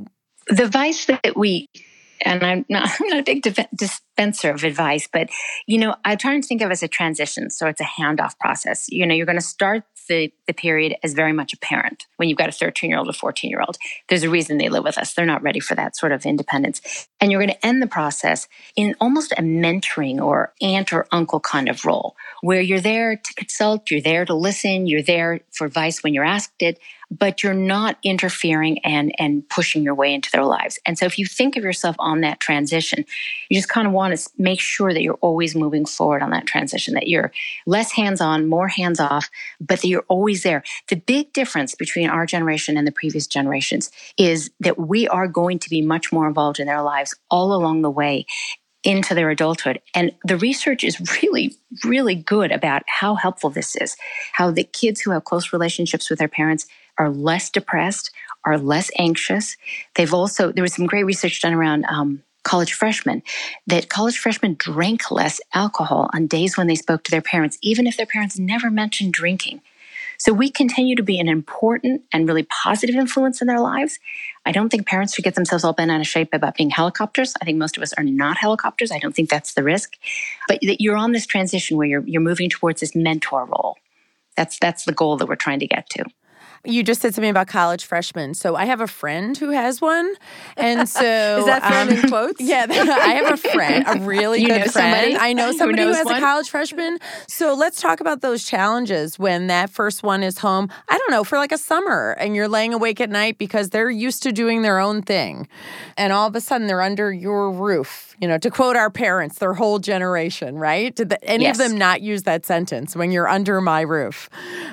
the 0.49 0.65
advice 0.65 1.07
that 1.07 1.37
we 1.37 1.69
and 2.25 2.43
I'm 2.43 2.65
not, 2.69 2.91
I'm 3.01 3.09
not 3.09 3.21
a 3.21 3.23
big 3.23 3.43
dispenser 3.75 4.51
of 4.51 4.65
advice, 4.65 5.09
but 5.11 5.29
you 5.67 5.79
know, 5.79 5.95
I 6.05 6.17
try 6.17 6.35
and 6.35 6.45
think 6.45 6.63
of 6.63 6.71
it 6.71 6.73
as 6.73 6.83
a 6.83 6.89
transition. 6.89 7.51
So 7.51 7.67
it's 7.67 7.81
a 7.81 7.85
handoff 7.85 8.39
process. 8.39 8.87
You 8.89 9.07
know, 9.07 9.15
you're 9.15 9.27
going 9.27 9.39
to 9.39 9.45
start 9.45 9.85
the, 10.09 10.33
the 10.47 10.53
period 10.53 10.97
as 11.03 11.13
very 11.13 11.33
much 11.33 11.53
a 11.53 11.59
parent 11.59 12.07
when 12.17 12.29
you've 12.29 12.39
got 12.39 12.49
a 12.49 12.53
13 12.53 12.91
year 12.91 12.99
old 12.99 13.09
or 13.09 13.13
14 13.13 13.51
year 13.51 13.61
old. 13.61 13.77
There's 14.09 14.23
a 14.23 14.31
reason 14.31 14.59
they 14.59 14.69
live 14.69 14.85
with 14.85 14.99
us. 14.99 15.15
They're 15.15 15.27
not 15.27 15.43
ready 15.43 15.61
for 15.61 15.75
that 15.75 15.97
sort 15.97 16.13
of 16.13 16.27
independence. 16.27 17.09
And 17.21 17.31
you're 17.31 17.41
going 17.41 17.55
to 17.55 17.67
end 17.67 17.83
the 17.83 17.87
process 17.87 18.49
in 18.77 18.95
almost 19.01 19.33
a 19.33 19.43
mentoring 19.43 20.21
or 20.21 20.53
aunt 20.61 20.93
or 20.93 21.07
uncle 21.13 21.41
kind 21.41 21.69
of 21.69 21.85
role 21.85 22.17
where 22.43 22.61
you're 22.61 22.81
there 22.81 23.17
to 23.17 23.35
consult, 23.35 23.91
you're 23.91 24.01
there 24.01 24.25
to 24.25 24.35
listen, 24.35 24.87
you're 24.87 25.03
there 25.03 25.41
for 25.53 25.67
advice 25.67 26.03
when 26.03 26.15
you're 26.15 26.25
asked 26.25 26.63
it, 26.63 26.79
but 27.11 27.43
you're 27.43 27.55
not 27.55 27.99
interfering 28.03 28.79
and 28.85 29.13
and 29.19 29.49
pushing 29.49 29.83
your 29.83 29.95
way 29.95 30.13
into 30.13 30.31
their 30.33 30.45
lives. 30.45 30.79
And 30.85 30.99
so 30.99 31.07
if 31.07 31.19
you 31.19 31.27
think 31.27 31.57
of 31.57 31.63
yourself 31.63 31.95
on 31.99 32.21
that 32.23 32.41
transition, 32.41 33.05
you 33.49 33.57
just 33.57 33.69
kind 33.69 33.87
of 33.87 33.93
want 33.93 34.17
to 34.17 34.29
make 34.39 34.61
sure 34.61 34.93
that 34.93 35.03
you're 35.03 35.15
always 35.21 35.55
moving 35.55 35.87
forward 35.87 36.23
on 36.23 36.31
that 36.31 36.47
transition, 36.47 36.95
that 36.95 37.09
you're 37.09 37.33
less 37.67 37.93
hands-on, 37.93 38.49
more 38.49 38.69
hands-off, 38.69 39.31
but 39.61 39.81
that 39.81 39.89
you're 39.89 40.05
always 40.09 40.43
there. 40.43 40.63
The 40.89 40.97
big 40.97 41.33
difference 41.33 41.75
between 41.75 42.09
our 42.09 42.27
generation 42.27 42.77
and 42.77 42.87
the 42.87 42.93
previous 42.93 43.27
generations 43.27 43.91
is 44.19 44.51
that 44.61 44.79
we 44.79 45.07
are 45.09 45.29
going 45.29 45.59
to 45.61 45.71
be 45.71 45.83
much 45.83 46.13
more 46.13 46.27
involved 46.27 46.59
in 46.59 46.67
their 46.67 46.83
lives 46.83 47.15
all 47.31 47.53
along 47.53 47.83
the 47.83 47.91
way 47.91 48.27
into 48.83 49.15
their 49.15 49.31
adulthood. 49.31 49.81
And 49.95 50.13
the 50.25 50.37
research 50.37 50.85
is 50.85 51.01
really, 51.21 51.57
really 51.85 52.15
good 52.15 52.53
about 52.53 52.83
how 52.87 53.17
helpful 53.17 53.51
this 53.51 53.75
is. 53.77 53.97
How 54.33 54.53
the 54.53 54.63
kids 54.63 55.01
who 55.01 55.11
have 55.11 55.25
close 55.25 55.53
relationships 55.53 56.09
with 56.09 56.21
their 56.21 56.29
parents 56.29 56.67
are 56.99 57.11
less 57.11 57.51
depressed, 57.51 58.11
are 58.45 58.59
less 58.59 58.91
anxious. 58.99 59.57
They've 59.95 60.15
also, 60.15 60.53
there 60.53 60.63
was 60.63 60.75
some 60.75 60.87
great 60.87 61.05
research 61.05 61.41
done 61.43 61.53
around 61.53 61.85
um, 61.87 62.23
college 62.45 62.73
freshmen 62.73 63.23
that 63.67 63.89
college 63.89 64.19
freshmen 64.19 64.55
drank 64.59 65.11
less 65.11 65.41
alcohol 65.53 66.09
on 66.15 66.29
days 66.29 66.57
when 66.57 66.69
they 66.69 66.77
spoke 66.77 67.03
to 67.05 67.11
their 67.11 67.23
parents, 67.23 67.59
even 67.61 67.87
if 67.87 67.97
their 67.97 68.07
parents 68.07 68.39
never 68.39 68.71
mentioned 68.71 69.13
drinking. 69.13 69.61
So 70.19 70.33
we 70.33 70.51
continue 70.51 70.97
to 70.97 71.03
be 71.03 71.19
an 71.19 71.29
important 71.29 72.03
and 72.13 72.27
really 72.27 72.45
positive 72.45 72.95
influence 72.95 73.41
in 73.41 73.49
their 73.49 73.61
lives. 73.61 73.99
I 74.47 74.53
don't 74.53 74.71
think 74.71 74.87
parents 74.87 75.15
should 75.15 75.25
get 75.25 75.35
themselves 75.35 75.65
all 75.65 75.73
bent 75.73 75.91
out 75.91 76.01
of 76.01 76.07
shape 76.07 76.33
about 76.33 76.55
being 76.55 76.71
helicopters. 76.71 77.35
I 77.43 77.45
think 77.45 77.59
most 77.59 77.77
of 77.77 77.83
us 77.83 77.93
are 77.95 78.05
not 78.05 78.39
helicopters. 78.39 78.91
I 78.91 78.99
don't 78.99 79.15
think 79.15 79.29
that's 79.29 79.55
the 79.55 79.63
risk. 79.63 79.97
But 80.49 80.61
that 80.63 80.81
you're 80.81 80.97
on 80.97 81.13
this 81.13 81.27
transition 81.27 81.77
where 81.77 81.87
you're 81.87 82.07
you're 82.07 82.23
moving 82.23 82.49
towards 82.49 82.81
this 82.81 82.95
mentor 82.95 83.45
role. 83.45 83.77
That's 84.37 84.59
that's 84.59 84.85
the 84.85 84.93
goal 84.93 85.17
that 85.19 85.27
we're 85.27 85.37
trying 85.37 85.61
to 85.61 85.67
get 85.67 85.91
to. 85.91 86.05
You 86.67 86.83
just 86.83 87.01
said 87.01 87.15
something 87.15 87.31
about 87.31 87.47
college 87.49 87.85
freshmen. 87.85 88.35
So 88.35 88.57
I 88.57 88.65
have 88.67 88.81
a 88.81 88.87
friend 88.87 89.37
who 89.37 89.51
has 89.51 89.81
one, 89.81 90.13
and 90.57 90.89
so 90.89 91.39
Is 91.39 91.47
that 91.47 91.63
friend 91.65 91.91
um, 91.91 91.97
in 91.99 92.09
quotes? 92.09 92.41
Yeah, 92.47 92.67
I 92.71 93.15
have 93.15 93.33
a 93.33 93.37
friend, 93.37 93.85
a 93.87 93.97
really 93.97 94.41
You 94.43 94.49
good 94.49 94.59
know 94.59 94.67
friend. 94.67 94.95
somebody 94.95 95.17
I 95.17 95.33
know 95.33 95.53
somebody 95.53 95.83
who, 95.83 95.89
knows 95.89 95.97
has 95.97 96.11
a 96.11 96.15
college 96.21 96.51
freshman. 96.51 96.99
So 97.29 97.55
let's 97.55 97.81
talk 97.81 98.01
about 98.01 98.21
those 98.21 98.45
challenges 98.45 99.19
when 99.19 99.47
that 99.49 99.71
first 99.71 100.03
one 100.03 100.23
is 100.23 100.39
home. 100.39 100.69
I 100.89 100.99
don't 100.99 101.11
know 101.11 101.25
for 101.25 101.39
like 101.39 101.53
a 101.53 101.59
summer, 101.59 102.13
and 102.19 102.35
you're 102.37 102.49
laying 102.49 102.75
awake 102.75 103.01
at 103.01 103.11
night 103.11 103.39
because 103.39 103.71
they're 103.71 103.91
used 103.91 104.23
to 104.25 104.33
doing 104.33 104.63
their 104.63 104.79
own 104.79 105.03
thing, 105.03 105.49
and 105.97 106.13
all 106.13 106.27
of 106.27 106.35
a 106.35 106.41
sudden 106.41 106.67
they're 106.67 106.83
under 106.83 107.13
your 107.13 107.51
roof. 107.51 108.15
You 108.21 108.29
know, 108.29 108.39
to 108.39 108.51
quote 108.51 108.77
our 108.77 108.91
parents, 108.91 109.39
their 109.39 109.53
whole 109.55 109.79
generation, 109.79 110.57
right? 110.59 110.95
Did 110.95 111.11
the, 111.11 111.23
any 111.25 111.45
Yes. 111.45 111.59
of 111.61 111.69
them 111.69 111.77
not 111.79 112.01
use 112.01 112.23
that 112.23 112.47
sentence? 112.47 112.97
When 112.97 113.11
you're 113.11 113.29
under 113.29 113.61
my 113.61 113.83
roof, 113.83 114.31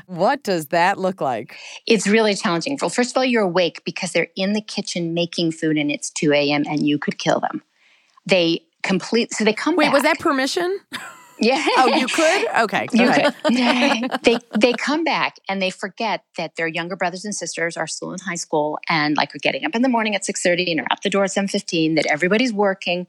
what 0.07 0.43
does 0.43 0.67
that 0.67 0.97
look 0.97 1.19
like? 1.21 1.57
It's 1.85 2.07
really 2.07 2.35
challenging. 2.35 2.77
Well, 2.81 2.89
first 2.89 3.11
of 3.11 3.17
all, 3.17 3.25
you're 3.25 3.43
awake 3.43 3.83
because 3.83 4.11
they're 4.11 4.29
in 4.35 4.53
the 4.53 4.61
kitchen 4.61 5.13
making 5.13 5.51
food 5.51 5.77
and 5.77 5.91
it's 5.91 6.09
2 6.11 6.31
a.m. 6.33 6.63
and 6.67 6.85
you 6.85 6.97
could 6.97 7.17
kill 7.17 7.39
them. 7.39 7.61
They 8.25 8.61
complete, 8.83 9.33
so 9.33 9.43
they 9.43 9.53
come 9.53 9.75
Wait, 9.75 9.85
back. 9.85 9.93
was 9.93 10.03
that 10.03 10.19
permission? 10.19 10.79
Yeah. 11.39 11.65
Oh, 11.77 11.87
you 11.87 12.07
could? 12.07 12.47
Okay. 12.63 12.87
You 12.93 13.07
ahead. 13.07 13.35
could. 13.43 14.19
they 14.23 14.39
they 14.57 14.73
come 14.73 15.03
back 15.03 15.37
and 15.49 15.61
they 15.61 15.69
forget 15.69 16.23
that 16.37 16.55
their 16.55 16.67
younger 16.67 16.95
brothers 16.95 17.25
and 17.25 17.35
sisters 17.35 17.75
are 17.75 17.87
still 17.87 18.13
in 18.13 18.19
high 18.19 18.35
school 18.35 18.79
and 18.89 19.17
like 19.17 19.33
are 19.35 19.39
getting 19.39 19.65
up 19.65 19.75
in 19.75 19.81
the 19.81 19.89
morning 19.89 20.15
at 20.15 20.23
6:30 20.23 20.71
and 20.71 20.79
are 20.81 20.87
out 20.91 21.01
the 21.01 21.09
door 21.09 21.23
at 21.23 21.31
7:15 21.31 21.95
that 21.95 22.05
everybody's 22.05 22.53
working 22.53 23.07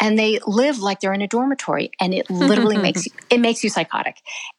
and 0.00 0.18
they 0.18 0.40
live 0.46 0.80
like 0.80 1.00
they're 1.00 1.12
in 1.12 1.22
a 1.22 1.28
dormitory 1.28 1.90
and 2.00 2.12
it 2.12 2.28
literally 2.30 2.76
makes 2.88 3.06
you 3.06 3.12
it 3.30 3.38
makes 3.38 3.64
you 3.64 3.70
psychotic. 3.70 4.16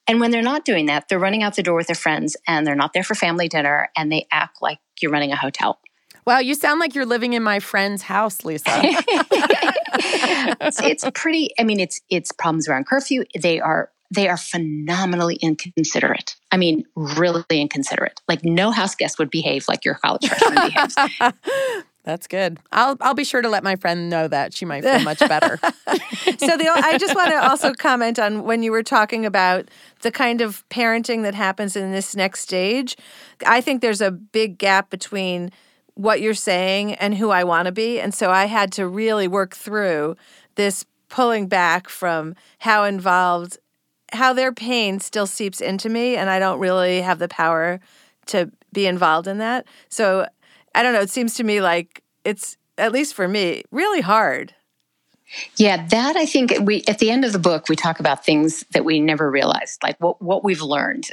And 0.08 0.20
when 0.20 0.32
they're 0.32 0.42
not 0.42 0.66
doing 0.66 0.88
that, 0.88 1.08
they're 1.08 1.20
running 1.20 1.44
out 1.44 1.56
the 1.56 1.64
door 1.64 1.76
with 1.76 1.88
their 1.88 1.96
friends 1.96 2.36
and 2.48 2.66
they're 2.66 2.76
not 2.76 2.94
there 2.94 3.04
for 3.04 3.16
family 3.16 3.48
dinner 3.48 3.90
and 3.96 4.12
they 4.12 4.26
act 4.32 4.62
like 4.62 4.80
you're 5.02 5.12
running 5.12 5.32
a 5.32 5.36
hotel. 5.36 5.80
Wow, 6.26 6.40
you 6.40 6.56
sound 6.56 6.80
like 6.80 6.96
you're 6.96 7.06
living 7.06 7.34
in 7.34 7.44
my 7.44 7.60
friend's 7.60 8.02
house, 8.02 8.46
Lisa. 8.46 8.64
it's, 9.96 10.82
it's 10.82 11.06
pretty 11.14 11.50
i 11.60 11.64
mean 11.64 11.80
it's 11.80 12.02
it's 12.10 12.32
problems 12.32 12.68
around 12.68 12.88
curfew 12.88 13.24
they 13.40 13.60
are 13.60 13.90
they 14.12 14.28
are 14.28 14.38
phenomenally 14.38 15.36
inconsiderate 15.36 16.36
i 16.52 16.58
mean 16.58 16.84
really 16.96 17.44
inconsiderate 17.52 18.22
like 18.28 18.44
no 18.44 18.72
house 18.72 18.96
guest 18.96 19.20
would 19.20 19.30
behave 19.30 19.66
like 19.68 19.86
your 19.86 19.96
college 19.96 20.28
freshman 20.28 20.56
behaves 20.70 20.96
That's 22.06 22.28
good. 22.28 22.60
I'll 22.74 22.98
I'll 23.00 23.14
be 23.14 23.24
sure 23.24 23.42
to 23.42 23.48
let 23.48 23.64
my 23.64 23.78
friend 23.78 24.10
know 24.10 24.28
that. 24.28 24.54
She 24.54 24.66
might 24.66 24.84
feel 24.84 25.00
much 25.04 25.20
better. 25.20 25.58
so 25.62 26.58
the 26.58 26.70
I 26.84 26.98
just 26.98 27.16
want 27.16 27.30
to 27.30 27.50
also 27.50 27.72
comment 27.72 28.20
on 28.20 28.44
when 28.44 28.62
you 28.62 28.74
were 28.74 28.84
talking 28.84 29.26
about 29.26 29.70
the 30.02 30.12
kind 30.12 30.42
of 30.42 30.68
parenting 30.68 31.24
that 31.24 31.34
happens 31.34 31.78
in 31.78 31.94
this 31.94 32.14
next 32.14 32.42
stage. 32.42 32.98
I 33.48 33.62
think 33.62 33.82
there's 33.82 34.02
a 34.02 34.12
big 34.12 34.58
gap 34.58 34.90
between 34.90 35.52
what 35.96 36.22
you're 36.22 36.34
saying 36.34 36.94
and 36.96 37.16
who 37.16 37.30
I 37.30 37.44
want 37.44 37.68
to 37.68 37.72
be, 37.72 38.00
and 38.00 38.14
so 38.14 38.32
I 38.32 38.46
had 38.46 38.72
to 38.74 38.88
really 38.88 39.28
work 39.28 39.56
through 39.56 40.16
this 40.56 40.86
pulling 41.10 41.48
back 41.48 41.90
from 41.90 42.36
how 42.60 42.84
involved 42.84 43.58
how 44.14 44.32
their 44.34 44.54
pain 44.54 45.00
still 45.00 45.26
seeps 45.26 45.60
into 45.60 45.90
me 45.90 46.16
and 46.16 46.30
I 46.30 46.38
don't 46.38 46.60
really 46.60 47.02
have 47.02 47.20
the 47.20 47.28
power 47.28 47.80
to 48.28 48.52
be 48.72 48.86
involved 48.86 49.28
in 49.28 49.40
that. 49.40 49.66
So 49.90 50.28
I 50.76 50.84
don't 50.84 50.94
know, 50.94 51.02
it 51.02 51.10
seems 51.10 51.36
to 51.36 51.44
me 51.44 51.62
like 51.62 52.04
it's 52.24 52.58
at 52.78 52.92
least 52.92 53.14
for 53.14 53.28
me 53.28 53.64
really 53.72 54.02
hard 54.02 54.54
Yeah, 55.58 55.88
that 55.88 56.16
I 56.16 56.26
think 56.26 56.54
we 56.62 56.84
at 56.88 57.00
the 57.00 57.10
end 57.10 57.26
of 57.26 57.34
the 57.34 57.40
book 57.40 57.70
we 57.70 57.76
talk 57.76 58.00
about 58.00 58.26
things 58.26 58.64
that 58.72 58.86
we 58.86 59.00
never 59.00 59.30
realized, 59.30 59.82
like 59.84 60.00
what 60.00 60.22
what 60.22 60.44
we've 60.44 60.62
learned. 60.62 61.10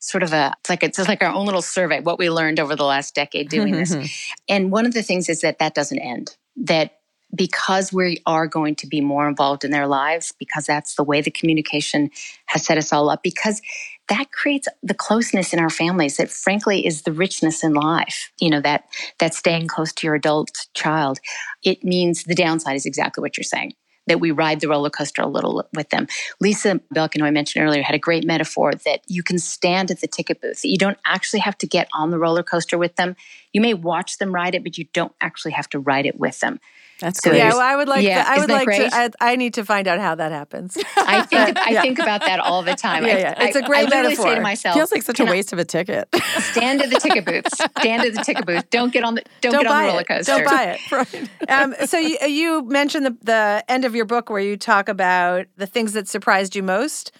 Sort 0.00 0.22
of 0.22 0.32
a 0.32 0.54
it's 0.60 0.70
like 0.70 0.82
it's 0.82 0.98
like 0.98 1.22
our 1.22 1.32
own 1.32 1.46
little 1.46 1.62
survey, 1.62 2.00
what 2.00 2.18
we 2.18 2.30
learned 2.30 2.60
over 2.60 2.76
the 2.76 2.84
last 2.84 3.14
decade 3.14 3.48
doing 3.48 3.72
this. 3.72 3.94
And 4.48 4.72
one 4.72 4.86
of 4.86 4.94
the 4.94 5.02
things 5.02 5.28
is 5.28 5.42
that 5.42 5.58
that 5.58 5.74
doesn't 5.74 5.98
end. 5.98 6.36
That 6.56 6.98
because 7.34 7.92
we 7.92 8.22
are 8.24 8.46
going 8.46 8.74
to 8.76 8.86
be 8.86 9.00
more 9.00 9.28
involved 9.28 9.64
in 9.64 9.70
their 9.70 9.86
lives, 9.86 10.32
because 10.38 10.64
that's 10.64 10.94
the 10.94 11.04
way 11.04 11.20
the 11.20 11.30
communication 11.30 12.10
has 12.46 12.64
set 12.64 12.78
us 12.78 12.92
all 12.92 13.10
up, 13.10 13.22
because 13.22 13.60
that 14.08 14.32
creates 14.32 14.68
the 14.82 14.94
closeness 14.94 15.52
in 15.52 15.58
our 15.58 15.70
families 15.70 16.16
that 16.16 16.30
frankly 16.30 16.86
is 16.86 17.02
the 17.02 17.12
richness 17.12 17.62
in 17.62 17.74
life 17.74 18.30
you 18.40 18.50
know 18.50 18.60
that 18.60 18.84
that 19.18 19.34
staying 19.34 19.66
close 19.66 19.92
to 19.92 20.06
your 20.06 20.16
adult 20.16 20.66
child 20.74 21.18
it 21.64 21.82
means 21.84 22.24
the 22.24 22.34
downside 22.34 22.76
is 22.76 22.86
exactly 22.86 23.22
what 23.22 23.36
you're 23.36 23.44
saying 23.44 23.72
that 24.08 24.20
we 24.20 24.30
ride 24.30 24.60
the 24.60 24.68
roller 24.68 24.90
coaster 24.90 25.22
a 25.22 25.26
little 25.26 25.64
with 25.74 25.90
them. 25.90 26.06
Lisa 26.40 26.80
Belkin, 26.94 27.20
who 27.20 27.26
I 27.26 27.30
mentioned 27.30 27.64
earlier, 27.64 27.82
had 27.82 27.94
a 27.94 27.98
great 27.98 28.24
metaphor 28.24 28.72
that 28.84 29.00
you 29.06 29.22
can 29.22 29.38
stand 29.38 29.90
at 29.90 30.00
the 30.00 30.06
ticket 30.06 30.40
booth. 30.40 30.64
You 30.64 30.78
don't 30.78 30.98
actually 31.06 31.40
have 31.40 31.56
to 31.58 31.66
get 31.66 31.88
on 31.92 32.10
the 32.10 32.18
roller 32.18 32.42
coaster 32.42 32.76
with 32.76 32.96
them. 32.96 33.16
You 33.52 33.60
may 33.60 33.74
watch 33.74 34.18
them 34.18 34.34
ride 34.34 34.54
it, 34.54 34.64
but 34.64 34.76
you 34.76 34.86
don't 34.92 35.12
actually 35.20 35.52
have 35.52 35.68
to 35.70 35.78
ride 35.78 36.06
it 36.06 36.18
with 36.18 36.40
them. 36.40 36.58
That's 37.00 37.20
So 37.22 37.30
great. 37.30 37.38
yeah, 37.38 37.50
well, 37.50 37.60
I 37.60 37.76
would 37.76 37.88
like. 37.88 38.02
Yeah, 38.04 38.24
to, 38.24 38.28
I 38.28 38.32
would 38.32 38.38
isn't 38.38 38.48
that 38.48 38.54
like 38.54 38.64
great? 38.66 38.90
to. 38.90 38.96
I, 38.96 39.10
I 39.32 39.36
need 39.36 39.54
to 39.54 39.64
find 39.64 39.86
out 39.86 40.00
how 40.00 40.14
that 40.16 40.32
happens. 40.32 40.76
I 40.96 41.22
think 41.22 41.56
I 41.66 41.70
Yeah. 41.70 41.82
think 41.82 41.98
about 42.00 42.22
that 42.22 42.40
all 42.40 42.62
the 42.62 42.74
time. 42.74 43.04
Yeah, 43.06 43.18
yeah. 43.18 43.34
I- 43.36 43.46
It's 43.46 43.56
a 43.56 43.62
great 43.62 43.80
I 43.80 43.82
literally 43.84 44.16
say 44.16 44.34
to 44.34 44.40
myself, 44.40 44.74
Feels 44.76 44.90
like 44.92 45.02
such 45.04 45.20
a 45.20 45.22
"Can 45.22 45.28
I 45.28 45.30
waste 45.32 45.52
of 45.52 45.58
a 45.60 45.64
ticket. 45.64 46.08
Stand 46.52 46.82
at 46.82 46.90
the 46.90 46.98
ticket 46.98 47.24
booth. 47.24 47.46
Stand 47.78 48.02
at 48.04 48.14
the 48.14 48.22
ticket 48.24 48.46
booth. 48.46 48.68
Don't 48.70 48.92
get 48.92 49.04
on 49.04 49.14
the 49.14 49.22
don't, 49.40 49.52
Don't 49.52 49.62
get 49.62 49.70
on 49.70 49.76
buy 49.76 49.82
the 49.82 49.88
roller 49.90 50.00
it. 50.00 50.08
coaster. 50.08 50.32
Don't 50.32 50.44
buy 50.44 50.78
it. 50.90 51.50
um, 51.50 51.74
so 51.86 51.98
you, 51.98 52.18
you 52.26 52.64
mentioned 52.64 53.06
the, 53.06 53.16
the 53.22 53.64
end 53.68 53.84
of 53.84 53.94
your 53.94 54.04
book 54.04 54.28
where 54.28 54.40
you 54.40 54.56
talk 54.56 54.88
about 54.88 55.46
the 55.56 55.66
things 55.66 55.92
that 55.92 56.08
surprised 56.08 56.56
you 56.56 56.62
most. 56.62 57.12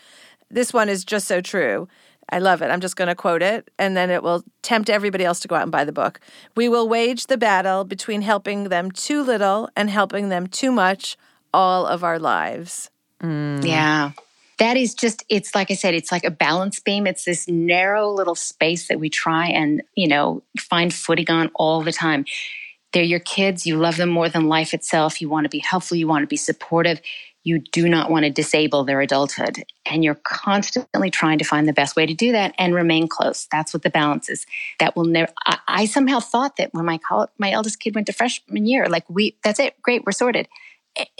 This 0.50 0.72
one 0.72 0.88
is 0.88 1.04
just 1.04 1.28
so 1.28 1.40
true. 1.40 1.88
I 2.30 2.38
love 2.40 2.60
it. 2.62 2.70
I'm 2.70 2.80
just 2.80 2.96
going 2.96 3.08
to 3.08 3.14
quote 3.14 3.42
it, 3.42 3.70
and 3.78 3.96
then 3.96 4.10
it 4.10 4.22
will 4.22 4.44
tempt 4.62 4.90
everybody 4.90 5.24
else 5.24 5.40
to 5.40 5.48
go 5.48 5.54
out 5.54 5.62
and 5.62 5.72
buy 5.72 5.84
the 5.84 5.92
book. 5.92 6.20
We 6.56 6.68
will 6.68 6.88
wage 6.88 7.26
the 7.26 7.38
battle 7.38 7.84
between 7.84 8.22
helping 8.22 8.64
them 8.64 8.90
too 8.90 9.22
little 9.22 9.70
and 9.74 9.88
helping 9.88 10.28
them 10.28 10.46
too 10.46 10.70
much 10.70 11.16
all 11.54 11.86
of 11.86 12.04
our 12.04 12.18
lives. 12.18 12.90
Mm. 13.22 13.64
Yeah. 13.64 14.12
That 14.58 14.76
is 14.76 14.94
just, 14.94 15.24
it's 15.28 15.54
like 15.54 15.70
I 15.70 15.74
said, 15.74 15.94
it's 15.94 16.10
like 16.10 16.24
a 16.24 16.30
balance 16.30 16.80
beam. 16.80 17.06
It's 17.06 17.24
this 17.24 17.48
narrow 17.48 18.10
little 18.10 18.34
space 18.34 18.88
that 18.88 18.98
we 18.98 19.08
try 19.08 19.46
and, 19.46 19.82
you 19.94 20.08
know, 20.08 20.42
find 20.58 20.92
footing 20.92 21.30
on 21.30 21.50
all 21.54 21.82
the 21.82 21.92
time. 21.92 22.24
They're 22.92 23.02
your 23.02 23.20
kids. 23.20 23.66
You 23.66 23.76
love 23.76 23.96
them 23.96 24.08
more 24.08 24.28
than 24.28 24.48
life 24.48 24.74
itself. 24.74 25.20
You 25.20 25.28
want 25.28 25.44
to 25.44 25.48
be 25.48 25.60
helpful. 25.60 25.96
You 25.96 26.08
want 26.08 26.24
to 26.24 26.26
be 26.26 26.36
supportive. 26.36 27.00
You 27.48 27.60
do 27.60 27.88
not 27.88 28.10
want 28.10 28.24
to 28.24 28.30
disable 28.30 28.84
their 28.84 29.00
adulthood. 29.00 29.64
And 29.86 30.04
you're 30.04 30.20
constantly 30.22 31.10
trying 31.10 31.38
to 31.38 31.44
find 31.44 31.66
the 31.66 31.72
best 31.72 31.96
way 31.96 32.04
to 32.04 32.12
do 32.12 32.32
that 32.32 32.54
and 32.58 32.74
remain 32.74 33.08
close. 33.08 33.48
That's 33.50 33.72
what 33.72 33.82
the 33.82 33.88
balance 33.90 34.28
is. 34.28 34.44
That 34.80 34.94
will 34.94 35.06
never, 35.06 35.32
I, 35.46 35.58
I 35.66 35.84
somehow 35.86 36.20
thought 36.20 36.56
that 36.56 36.74
when 36.74 36.84
my, 36.84 36.98
col- 36.98 37.30
my 37.38 37.50
eldest 37.50 37.80
kid 37.80 37.94
went 37.94 38.06
to 38.08 38.12
freshman 38.12 38.66
year, 38.66 38.86
like 38.86 39.08
we, 39.08 39.34
that's 39.42 39.60
it. 39.60 39.80
Great. 39.80 40.04
We're 40.04 40.12
sorted 40.12 40.46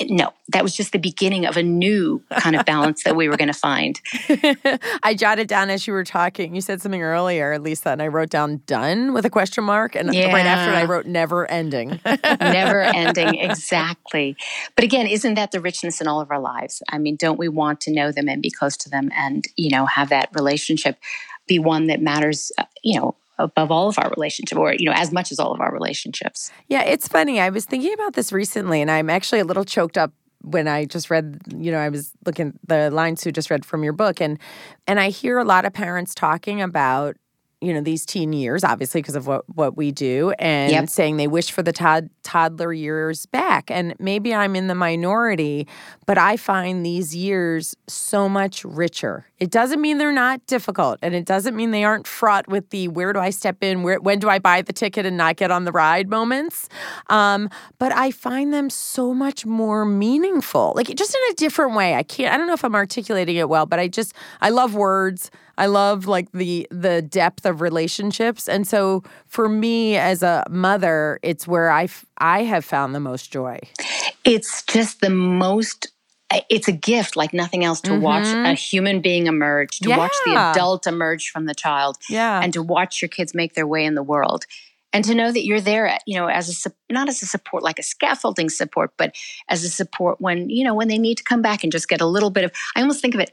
no, 0.08 0.32
that 0.48 0.62
was 0.62 0.74
just 0.74 0.92
the 0.92 0.98
beginning 0.98 1.46
of 1.46 1.56
a 1.56 1.62
new 1.62 2.22
kind 2.30 2.56
of 2.56 2.64
balance 2.64 3.04
that 3.04 3.16
we 3.16 3.28
were 3.28 3.36
going 3.36 3.52
to 3.52 3.58
find. 3.58 4.00
I 5.02 5.14
jotted 5.16 5.48
down 5.48 5.70
as 5.70 5.86
you 5.86 5.92
were 5.92 6.04
talking. 6.04 6.54
You 6.54 6.60
said 6.60 6.80
something 6.80 7.02
earlier, 7.02 7.58
Lisa, 7.58 7.90
and 7.90 8.02
I 8.02 8.08
wrote 8.08 8.30
down 8.30 8.62
done 8.66 9.12
with 9.12 9.24
a 9.24 9.30
question 9.30 9.64
mark. 9.64 9.94
And 9.94 10.08
right 10.08 10.46
after 10.46 10.72
it, 10.72 10.76
I 10.76 10.84
wrote 10.84 11.06
never 11.06 11.50
ending. 11.50 12.00
Never 12.40 12.80
ending, 12.94 13.36
exactly. 13.36 14.36
But 14.74 14.84
again, 14.84 15.06
isn't 15.06 15.34
that 15.34 15.52
the 15.52 15.60
richness 15.60 16.00
in 16.00 16.06
all 16.06 16.20
of 16.20 16.30
our 16.30 16.40
lives? 16.40 16.82
I 16.88 16.98
mean, 16.98 17.16
don't 17.16 17.38
we 17.38 17.48
want 17.48 17.80
to 17.82 17.92
know 17.92 18.12
them 18.12 18.28
and 18.28 18.42
be 18.42 18.50
close 18.50 18.76
to 18.78 18.90
them 18.90 19.10
and, 19.14 19.46
you 19.56 19.70
know, 19.70 19.86
have 19.86 20.08
that 20.10 20.30
relationship 20.34 20.98
be 21.46 21.58
one 21.58 21.86
that 21.86 22.00
matters, 22.00 22.52
uh, 22.58 22.64
you 22.82 22.98
know, 22.98 23.16
above 23.38 23.70
all 23.70 23.88
of 23.88 23.98
our 23.98 24.10
relationship 24.10 24.58
or, 24.58 24.72
you 24.72 24.86
know, 24.86 24.92
as 24.94 25.12
much 25.12 25.30
as 25.32 25.38
all 25.38 25.52
of 25.52 25.60
our 25.60 25.72
relationships. 25.72 26.50
Yeah, 26.68 26.82
it's 26.82 27.08
funny. 27.08 27.40
I 27.40 27.50
was 27.50 27.64
thinking 27.64 27.92
about 27.92 28.14
this 28.14 28.32
recently, 28.32 28.80
and 28.80 28.90
I'm 28.90 29.10
actually 29.10 29.40
a 29.40 29.44
little 29.44 29.64
choked 29.64 29.96
up 29.96 30.12
when 30.42 30.68
I 30.68 30.84
just 30.84 31.10
read. 31.10 31.40
You 31.54 31.72
know, 31.72 31.78
I 31.78 31.88
was 31.88 32.12
looking 32.26 32.58
the 32.66 32.90
lines 32.90 33.24
you 33.24 33.32
just 33.32 33.50
read 33.50 33.64
from 33.64 33.84
your 33.84 33.92
book, 33.92 34.20
and 34.20 34.38
and 34.86 35.00
I 35.00 35.10
hear 35.10 35.38
a 35.38 35.44
lot 35.44 35.64
of 35.64 35.72
parents 35.72 36.14
talking 36.14 36.60
about 36.60 37.16
you 37.60 37.74
know 37.74 37.80
these 37.80 38.06
teen 38.06 38.32
years, 38.32 38.62
obviously 38.62 39.00
because 39.02 39.16
of 39.16 39.26
what 39.26 39.42
what 39.54 39.76
we 39.76 39.90
do, 39.90 40.30
and 40.38 40.70
Yep. 40.70 40.88
saying 40.88 41.16
they 41.16 41.26
wish 41.26 41.50
for 41.50 41.62
the 41.62 41.72
tod- 41.72 42.08
toddler 42.22 42.72
years 42.72 43.26
back. 43.26 43.68
And 43.70 43.94
maybe 43.98 44.32
I'm 44.34 44.54
in 44.54 44.68
the 44.68 44.74
minority, 44.76 45.66
but 46.06 46.18
I 46.18 46.36
find 46.36 46.86
these 46.86 47.16
years 47.16 47.74
so 47.88 48.28
much 48.28 48.64
richer. 48.64 49.26
It 49.38 49.50
doesn't 49.50 49.80
mean 49.80 49.98
they're 49.98 50.12
not 50.12 50.44
difficult, 50.46 50.98
and 51.02 51.14
it 51.14 51.24
doesn't 51.24 51.56
mean 51.56 51.72
they 51.72 51.82
aren't 51.84 52.06
fraught 52.06 52.46
with 52.46 52.70
the 52.70 52.86
where 52.88 53.12
do 53.12 53.18
I 53.18 53.30
step 53.30 53.56
in, 53.62 53.82
where 53.82 53.98
when 54.00 54.18
do 54.20 54.28
I 54.28 54.38
buy 54.38 54.62
the 54.62 54.72
ticket 54.72 55.04
and 55.04 55.16
not 55.16 55.36
get 55.36 55.50
on 55.50 55.64
the 55.64 55.72
ride 55.72 56.08
moments. 56.08 56.68
Um, 57.10 57.50
but 57.78 57.90
I 57.92 58.12
find 58.12 58.54
them 58.54 58.70
so 58.70 59.12
much 59.12 59.44
more 59.46 59.84
meaningful, 59.84 60.74
like 60.76 60.94
just 60.94 61.14
in 61.14 61.20
a 61.32 61.34
different 61.34 61.74
way. 61.74 61.94
I 61.96 62.02
can't. 62.04 62.32
I 62.32 62.36
don't 62.38 62.46
know 62.46 62.52
if 62.54 62.64
I'm 62.64 62.74
articulating 62.76 63.36
it 63.36 63.48
well, 63.48 63.66
but 63.66 63.78
I 63.80 63.88
just 63.88 64.12
I 64.40 64.50
love 64.50 64.74
words. 64.76 65.30
I 65.58 65.66
love 65.66 66.06
like 66.06 66.30
the 66.32 66.66
the 66.70 67.02
depth 67.02 67.44
of 67.44 67.60
relationships, 67.60 68.48
and 68.48 68.66
so 68.66 69.02
for 69.26 69.48
me 69.48 69.96
as 69.96 70.22
a 70.22 70.44
mother, 70.48 71.18
it's 71.22 71.46
where 71.46 71.70
I 71.70 71.88
I 72.16 72.44
have 72.44 72.64
found 72.64 72.94
the 72.94 73.00
most 73.00 73.32
joy. 73.32 73.58
It's 74.24 74.62
just 74.62 75.00
the 75.00 75.10
most 75.10 75.88
eh, 76.30 76.40
it's 76.48 76.68
a 76.68 76.72
gift 76.72 77.16
like 77.16 77.34
nothing 77.34 77.64
else 77.64 77.80
to 77.82 77.98
watch 77.98 78.24
mm-hmm. 78.24 78.46
a 78.46 78.54
human 78.54 79.00
being 79.00 79.26
emerge, 79.26 79.80
to 79.80 79.90
watch 79.90 80.14
the 80.24 80.36
adult 80.36 80.86
emerge 80.86 81.30
from 81.30 81.46
the 81.46 81.54
child. 81.54 81.96
Yeah, 82.08 82.40
and 82.40 82.52
to 82.52 82.62
watch 82.62 83.02
your 83.02 83.08
kids 83.08 83.34
make 83.34 83.54
their 83.54 83.66
way 83.66 83.84
in 83.84 83.96
the 83.96 84.02
world 84.02 84.46
and 84.92 85.04
to 85.04 85.14
know 85.14 85.30
that 85.30 85.44
you're 85.44 85.60
there 85.60 85.88
eh, 85.88 85.98
you 86.06 86.18
know 86.18 86.28
as 86.28 86.66
a 86.66 86.92
not 86.92 87.08
as 87.08 87.22
a 87.22 87.26
support 87.26 87.62
like 87.62 87.78
a 87.78 87.82
scaffolding 87.82 88.48
support 88.48 88.92
but 88.96 89.14
as 89.48 89.64
a 89.64 89.68
support 89.68 90.20
when 90.20 90.48
you 90.48 90.64
know 90.64 90.74
when 90.74 90.88
they 90.88 90.98
need 90.98 91.16
to 91.16 91.24
come 91.24 91.42
back 91.42 91.62
and 91.62 91.72
just 91.72 91.88
get 91.88 92.00
a 92.00 92.06
little 92.06 92.30
bit 92.30 92.44
of 92.44 92.52
i 92.74 92.80
almost 92.80 93.02
think 93.02 93.14
of 93.14 93.20
it 93.20 93.32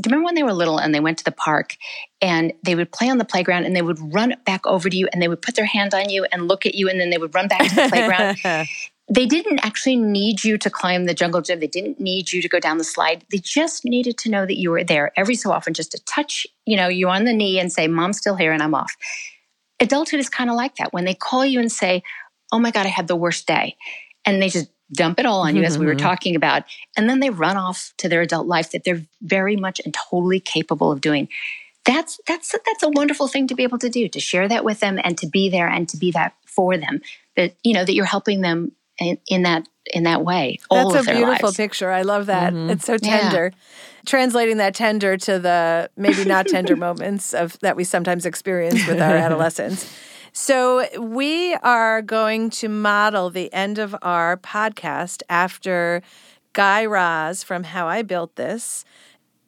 do 0.00 0.08
you 0.08 0.14
remember 0.14 0.26
when 0.26 0.34
they 0.34 0.42
were 0.42 0.52
little 0.52 0.78
and 0.78 0.94
they 0.94 1.00
went 1.00 1.18
to 1.18 1.24
the 1.24 1.32
park 1.32 1.76
and 2.22 2.52
they 2.64 2.74
would 2.74 2.90
play 2.90 3.10
on 3.10 3.18
the 3.18 3.24
playground 3.24 3.64
and 3.64 3.76
they 3.76 3.82
would 3.82 3.98
run 4.14 4.34
back 4.46 4.66
over 4.66 4.88
to 4.88 4.96
you 4.96 5.08
and 5.12 5.20
they 5.20 5.28
would 5.28 5.42
put 5.42 5.56
their 5.56 5.66
hand 5.66 5.92
on 5.94 6.08
you 6.08 6.26
and 6.32 6.48
look 6.48 6.64
at 6.64 6.74
you 6.74 6.88
and 6.88 7.00
then 7.00 7.10
they 7.10 7.18
would 7.18 7.34
run 7.34 7.48
back 7.48 7.68
to 7.68 7.74
the 7.74 7.88
playground 7.88 8.38
they 9.10 9.26
didn't 9.26 9.58
actually 9.64 9.96
need 9.96 10.44
you 10.44 10.56
to 10.56 10.70
climb 10.70 11.06
the 11.06 11.14
jungle 11.14 11.42
gym. 11.42 11.58
They 11.58 11.66
didn't 11.66 11.98
need 11.98 12.32
you 12.32 12.40
to 12.40 12.48
go 12.48 12.60
down 12.60 12.78
the 12.78 12.84
slide. 12.84 13.24
They 13.30 13.38
just 13.38 13.84
needed 13.84 14.16
to 14.18 14.30
know 14.30 14.46
that 14.46 14.56
you 14.56 14.70
were 14.70 14.84
there 14.84 15.12
every 15.16 15.34
so 15.34 15.50
often, 15.50 15.74
just 15.74 15.90
to 15.92 16.04
touch, 16.04 16.46
you 16.64 16.76
know, 16.76 16.86
you 16.86 17.08
on 17.08 17.24
the 17.24 17.32
knee 17.32 17.58
and 17.58 17.72
say, 17.72 17.88
"Mom's 17.88 18.18
still 18.18 18.36
here 18.36 18.52
and 18.52 18.62
I'm 18.62 18.74
off." 18.74 18.96
Adulthood 19.80 20.20
is 20.20 20.28
kind 20.28 20.48
of 20.48 20.54
like 20.54 20.76
that. 20.76 20.92
When 20.92 21.04
they 21.04 21.14
call 21.14 21.44
you 21.44 21.58
and 21.58 21.72
say, 21.72 22.04
"Oh 22.52 22.60
my 22.60 22.70
God, 22.70 22.86
I 22.86 22.90
had 22.90 23.08
the 23.08 23.16
worst 23.16 23.48
day," 23.48 23.76
and 24.24 24.40
they 24.40 24.48
just 24.48 24.70
dump 24.92 25.18
it 25.18 25.26
all 25.26 25.40
on 25.40 25.56
you, 25.56 25.62
as 25.62 25.78
we 25.78 25.86
were 25.86 25.92
mm-hmm, 25.92 25.98
mm-hmm. 25.98 26.06
talking 26.06 26.36
about, 26.36 26.64
and 26.96 27.08
then 27.08 27.20
they 27.20 27.30
run 27.30 27.56
off 27.56 27.92
to 27.98 28.08
their 28.08 28.22
adult 28.22 28.46
life 28.46 28.72
that 28.72 28.84
they're 28.84 29.02
very 29.22 29.56
much 29.56 29.80
and 29.84 29.94
totally 29.94 30.40
capable 30.40 30.90
of 30.90 31.00
doing. 31.00 31.28
That's 31.84 32.20
that's 32.26 32.52
that's 32.52 32.82
a 32.82 32.88
wonderful 32.90 33.28
thing 33.28 33.46
to 33.48 33.54
be 33.54 33.62
able 33.62 33.78
to 33.78 33.88
do. 33.88 34.08
To 34.08 34.20
share 34.20 34.48
that 34.48 34.64
with 34.64 34.80
them 34.80 34.98
and 35.02 35.16
to 35.18 35.26
be 35.26 35.48
there 35.48 35.68
and 35.68 35.88
to 35.88 35.96
be 35.96 36.10
that 36.12 36.34
for 36.46 36.76
them. 36.76 37.00
That 37.36 37.54
you 37.62 37.72
know 37.72 37.84
that 37.84 37.94
you're 37.94 38.04
helping 38.04 38.42
them 38.42 38.72
in, 38.98 39.18
in 39.28 39.42
that 39.42 39.66
in 39.92 40.04
that 40.04 40.22
way. 40.24 40.58
all 40.70 40.90
That's 40.90 41.00
of 41.00 41.02
a 41.02 41.06
their 41.06 41.24
beautiful 41.24 41.48
lives. 41.48 41.56
picture. 41.56 41.90
I 41.90 42.02
love 42.02 42.26
that. 42.26 42.52
Mm-hmm. 42.52 42.70
It's 42.70 42.84
so 42.84 42.92
Yeah. 42.92 43.20
tender. 43.20 43.52
Translating 44.06 44.58
that 44.58 44.74
tender 44.74 45.16
to 45.16 45.38
the 45.38 45.90
maybe 45.96 46.24
not 46.24 46.46
tender 46.46 46.76
moments 46.88 47.34
of 47.34 47.58
that 47.60 47.76
we 47.76 47.84
sometimes 47.84 48.24
experience 48.26 48.86
with 48.86 49.00
our 49.00 49.16
adolescents. 49.26 49.90
So 50.32 50.86
we 50.98 51.54
are 51.54 52.02
going 52.02 52.50
to 52.50 52.68
model 52.68 53.30
the 53.30 53.52
end 53.52 53.78
of 53.78 53.94
our 54.02 54.36
podcast 54.36 55.22
after 55.28 56.02
Guy 56.52 56.84
Raz 56.84 57.42
from 57.42 57.64
How 57.64 57.86
I 57.86 58.02
Built 58.02 58.36
This. 58.36 58.84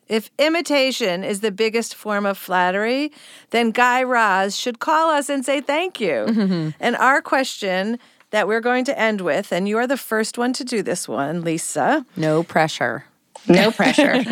If 0.09 0.31
imitation 0.39 1.25
is 1.25 1.41
the 1.41 1.51
biggest 1.51 1.95
form 1.95 2.27
of 2.27 2.37
flattery, 2.37 3.13
then 3.51 3.71
Guy 3.71 4.03
Raz 4.03 4.57
should 4.57 4.79
call 4.79 5.11
us 5.11 5.29
and 5.29 5.45
say 5.45 5.61
thank 5.61 6.01
you. 6.01 6.73
And 6.81 6.97
our 6.97 7.23
question 7.23 7.99
that 8.31 8.49
we're 8.49 8.61
going 8.61 8.85
to 8.87 8.99
end 8.99 9.21
with, 9.21 9.53
and 9.53 9.69
you 9.69 9.79
are 9.79 9.87
the 9.87 9.97
first 9.97 10.37
one 10.39 10.53
to 10.55 10.65
do 10.65 10.83
this 10.83 11.07
one, 11.09 11.43
Lisa. 11.43 12.05
no 12.17 12.43
pressure. 12.43 13.05
No 13.49 13.71
pressure. 13.79 14.23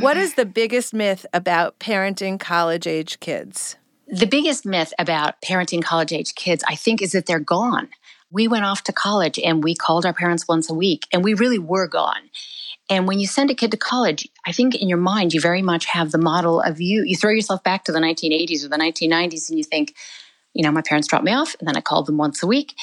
What 0.00 0.16
is 0.16 0.34
the 0.34 0.46
biggest 0.46 0.92
myth 0.94 1.26
about 1.32 1.78
parenting 1.78 2.38
college 2.38 2.86
age 2.86 3.20
kids? 3.20 3.76
The 4.14 4.26
biggest 4.26 4.64
myth 4.64 4.94
about 4.98 5.40
parenting 5.42 5.82
college 5.82 6.12
age 6.12 6.34
kids, 6.36 6.62
I 6.68 6.76
think, 6.76 7.02
is 7.02 7.12
that 7.12 7.26
they're 7.26 7.40
gone. 7.40 7.88
We 8.30 8.46
went 8.46 8.64
off 8.64 8.84
to 8.84 8.92
college 8.92 9.40
and 9.40 9.62
we 9.62 9.74
called 9.74 10.06
our 10.06 10.12
parents 10.12 10.46
once 10.46 10.70
a 10.70 10.74
week, 10.74 11.06
and 11.12 11.24
we 11.24 11.34
really 11.34 11.58
were 11.58 11.88
gone. 11.88 12.30
And 12.88 13.08
when 13.08 13.18
you 13.18 13.26
send 13.26 13.50
a 13.50 13.54
kid 13.54 13.72
to 13.72 13.76
college, 13.76 14.28
I 14.46 14.52
think 14.52 14.76
in 14.76 14.88
your 14.88 14.98
mind, 14.98 15.34
you 15.34 15.40
very 15.40 15.62
much 15.62 15.86
have 15.86 16.12
the 16.12 16.18
model 16.18 16.60
of 16.60 16.80
you. 16.80 17.02
You 17.02 17.16
throw 17.16 17.32
yourself 17.32 17.64
back 17.64 17.84
to 17.84 17.92
the 17.92 17.98
1980s 17.98 18.64
or 18.64 18.68
the 18.68 18.76
1990s 18.76 19.48
and 19.48 19.58
you 19.58 19.64
think, 19.64 19.94
You 20.52 20.62
know, 20.62 20.70
my 20.70 20.82
parents 20.82 21.08
dropped 21.08 21.24
me 21.24 21.32
off 21.32 21.56
and 21.58 21.66
then 21.66 21.76
I 21.76 21.80
called 21.80 22.06
them 22.06 22.18
once 22.18 22.42
a 22.42 22.46
week. 22.46 22.74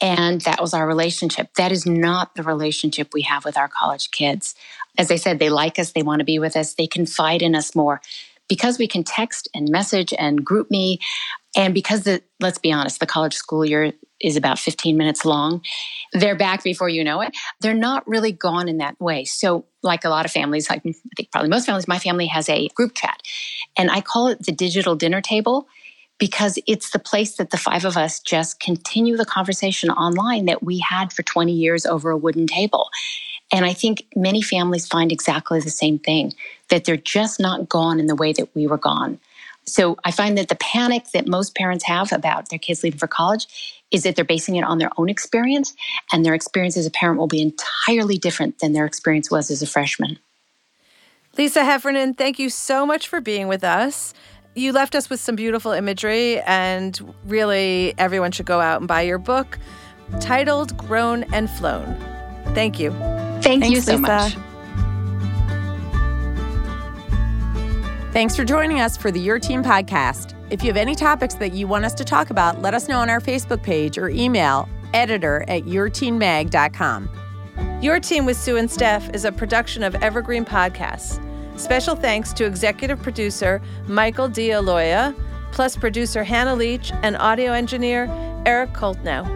And 0.00 0.40
that 0.40 0.60
was 0.60 0.74
our 0.74 0.86
relationship. 0.86 1.54
That 1.54 1.70
is 1.70 1.86
not 1.86 2.34
the 2.34 2.42
relationship 2.42 3.10
we 3.12 3.22
have 3.22 3.44
with 3.44 3.56
our 3.56 3.68
college 3.68 4.10
kids. 4.10 4.56
As 4.98 5.12
I 5.12 5.16
said, 5.16 5.38
they 5.38 5.48
like 5.48 5.78
us, 5.78 5.92
they 5.92 6.02
want 6.02 6.18
to 6.18 6.24
be 6.24 6.40
with 6.40 6.56
us, 6.56 6.74
they 6.74 6.88
confide 6.88 7.40
in 7.40 7.54
us 7.54 7.76
more. 7.76 8.00
Because 8.52 8.78
we 8.78 8.86
can 8.86 9.02
text 9.02 9.48
and 9.54 9.70
message 9.70 10.12
and 10.18 10.44
GroupMe, 10.44 10.98
and 11.56 11.72
because 11.72 12.02
the 12.02 12.20
let's 12.38 12.58
be 12.58 12.70
honest, 12.70 13.00
the 13.00 13.06
college 13.06 13.32
school 13.32 13.64
year 13.64 13.94
is 14.20 14.36
about 14.36 14.58
15 14.58 14.94
minutes 14.94 15.24
long, 15.24 15.62
they're 16.12 16.36
back 16.36 16.62
before 16.62 16.90
you 16.90 17.02
know 17.02 17.22
it. 17.22 17.34
They're 17.62 17.72
not 17.72 18.06
really 18.06 18.30
gone 18.30 18.68
in 18.68 18.76
that 18.76 19.00
way. 19.00 19.24
So, 19.24 19.64
like 19.82 20.04
a 20.04 20.10
lot 20.10 20.26
of 20.26 20.30
families, 20.30 20.68
like 20.68 20.82
I 20.86 20.92
think 21.16 21.30
probably 21.32 21.48
most 21.48 21.64
families, 21.64 21.88
my 21.88 21.98
family 21.98 22.26
has 22.26 22.46
a 22.50 22.68
group 22.74 22.94
chat. 22.94 23.22
And 23.78 23.90
I 23.90 24.02
call 24.02 24.28
it 24.28 24.44
the 24.44 24.52
digital 24.52 24.96
dinner 24.96 25.22
table 25.22 25.66
because 26.18 26.58
it's 26.66 26.90
the 26.90 26.98
place 26.98 27.36
that 27.36 27.52
the 27.52 27.56
five 27.56 27.86
of 27.86 27.96
us 27.96 28.20
just 28.20 28.60
continue 28.60 29.16
the 29.16 29.24
conversation 29.24 29.88
online 29.88 30.44
that 30.44 30.62
we 30.62 30.78
had 30.78 31.10
for 31.10 31.22
20 31.22 31.52
years 31.54 31.86
over 31.86 32.10
a 32.10 32.18
wooden 32.18 32.46
table. 32.46 32.90
And 33.52 33.64
I 33.64 33.72
think 33.74 34.06
many 34.16 34.42
families 34.42 34.86
find 34.86 35.12
exactly 35.12 35.60
the 35.60 35.70
same 35.70 35.98
thing 35.98 36.32
that 36.70 36.84
they're 36.84 36.96
just 36.96 37.38
not 37.38 37.68
gone 37.68 38.00
in 38.00 38.06
the 38.06 38.16
way 38.16 38.32
that 38.32 38.54
we 38.54 38.66
were 38.66 38.78
gone. 38.78 39.20
So 39.64 39.96
I 40.04 40.10
find 40.10 40.36
that 40.38 40.48
the 40.48 40.56
panic 40.56 41.10
that 41.12 41.28
most 41.28 41.54
parents 41.54 41.84
have 41.84 42.10
about 42.12 42.48
their 42.48 42.58
kids 42.58 42.82
leaving 42.82 42.98
for 42.98 43.06
college 43.06 43.46
is 43.92 44.02
that 44.02 44.16
they're 44.16 44.24
basing 44.24 44.56
it 44.56 44.64
on 44.64 44.78
their 44.78 44.90
own 44.96 45.10
experience, 45.10 45.74
and 46.10 46.24
their 46.24 46.34
experience 46.34 46.76
as 46.76 46.86
a 46.86 46.90
parent 46.90 47.18
will 47.18 47.26
be 47.26 47.42
entirely 47.42 48.16
different 48.16 48.58
than 48.58 48.72
their 48.72 48.86
experience 48.86 49.30
was 49.30 49.50
as 49.50 49.60
a 49.60 49.66
freshman. 49.66 50.18
Lisa 51.36 51.64
Heffernan, 51.64 52.14
thank 52.14 52.38
you 52.38 52.48
so 52.48 52.86
much 52.86 53.06
for 53.06 53.20
being 53.20 53.48
with 53.48 53.62
us 53.62 54.14
you 54.54 54.72
left 54.72 54.94
us 54.94 55.08
with 55.08 55.20
some 55.20 55.36
beautiful 55.36 55.72
imagery, 55.72 56.40
and 56.40 57.14
really 57.24 57.94
everyone 57.98 58.32
should 58.32 58.46
go 58.46 58.60
out 58.60 58.80
and 58.80 58.88
buy 58.88 59.02
your 59.02 59.18
book 59.18 59.58
titled 60.20 60.76
Grown 60.76 61.24
and 61.32 61.48
Flown. 61.48 61.96
Thank 62.54 62.78
you. 62.78 62.90
Thank 63.42 63.62
Thanks, 63.64 63.70
you 63.70 63.80
so 63.80 63.96
Lisa. 63.96 64.02
much. 64.02 64.36
Thanks 68.12 68.36
for 68.36 68.44
joining 68.44 68.80
us 68.80 68.96
for 68.96 69.10
the 69.10 69.18
Your 69.20 69.38
Teen 69.38 69.62
podcast. 69.62 70.34
If 70.50 70.62
you 70.62 70.68
have 70.68 70.76
any 70.76 70.94
topics 70.94 71.34
that 71.36 71.52
you 71.52 71.66
want 71.66 71.86
us 71.86 71.94
to 71.94 72.04
talk 72.04 72.28
about, 72.28 72.60
let 72.60 72.74
us 72.74 72.86
know 72.86 72.98
on 72.98 73.08
our 73.08 73.20
Facebook 73.20 73.62
page 73.62 73.96
or 73.96 74.10
email 74.10 74.68
editor 74.92 75.44
at 75.48 75.62
yourteenmag.com. 75.62 77.08
Your 77.80 77.98
Teen 78.00 78.26
with 78.26 78.36
Sue 78.36 78.58
and 78.58 78.70
Steph 78.70 79.08
is 79.14 79.24
a 79.24 79.32
production 79.32 79.82
of 79.82 79.94
Evergreen 79.96 80.44
Podcasts. 80.44 81.18
Special 81.58 81.96
thanks 81.96 82.32
to 82.34 82.44
executive 82.44 83.02
producer 83.02 83.60
Michael 83.86 84.28
D'Aloia, 84.28 85.14
plus 85.50 85.76
producer 85.76 86.22
Hannah 86.22 86.54
Leach 86.54 86.92
and 87.02 87.16
audio 87.16 87.52
engineer 87.52 88.08
Eric 88.46 88.72
Koltnow. 88.72 89.26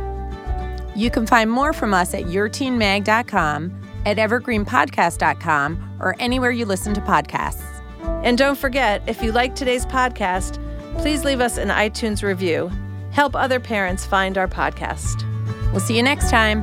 You 0.95 1.11
can 1.11 1.27
find 1.27 1.51
more 1.51 1.73
from 1.73 1.93
us 1.93 2.15
at 2.15 2.25
yourteenmag.com, 2.25 3.86
at 4.07 4.17
evergreenpodcast.com, 4.17 5.99
or 6.01 6.17
anywhere 6.19 6.51
you 6.51 6.65
listen 6.65 6.95
to 6.95 7.01
podcasts. 7.03 7.83
And 8.25 8.39
don't 8.39 8.57
forget, 8.57 9.03
if 9.07 9.23
you 9.23 9.33
like 9.33 9.55
today's 9.55 9.85
podcast, 9.85 10.63
please 10.99 11.25
leave 11.25 11.41
us 11.41 11.59
an 11.59 11.69
iTunes 11.69 12.23
review. 12.23 12.71
Help 13.11 13.35
other 13.35 13.61
parents 13.61 14.07
find 14.07 14.39
our 14.39 14.49
podcast. 14.49 15.25
We'll 15.73 15.81
see 15.81 15.97
you 15.97 16.03
next 16.03 16.31
time. 16.31 16.63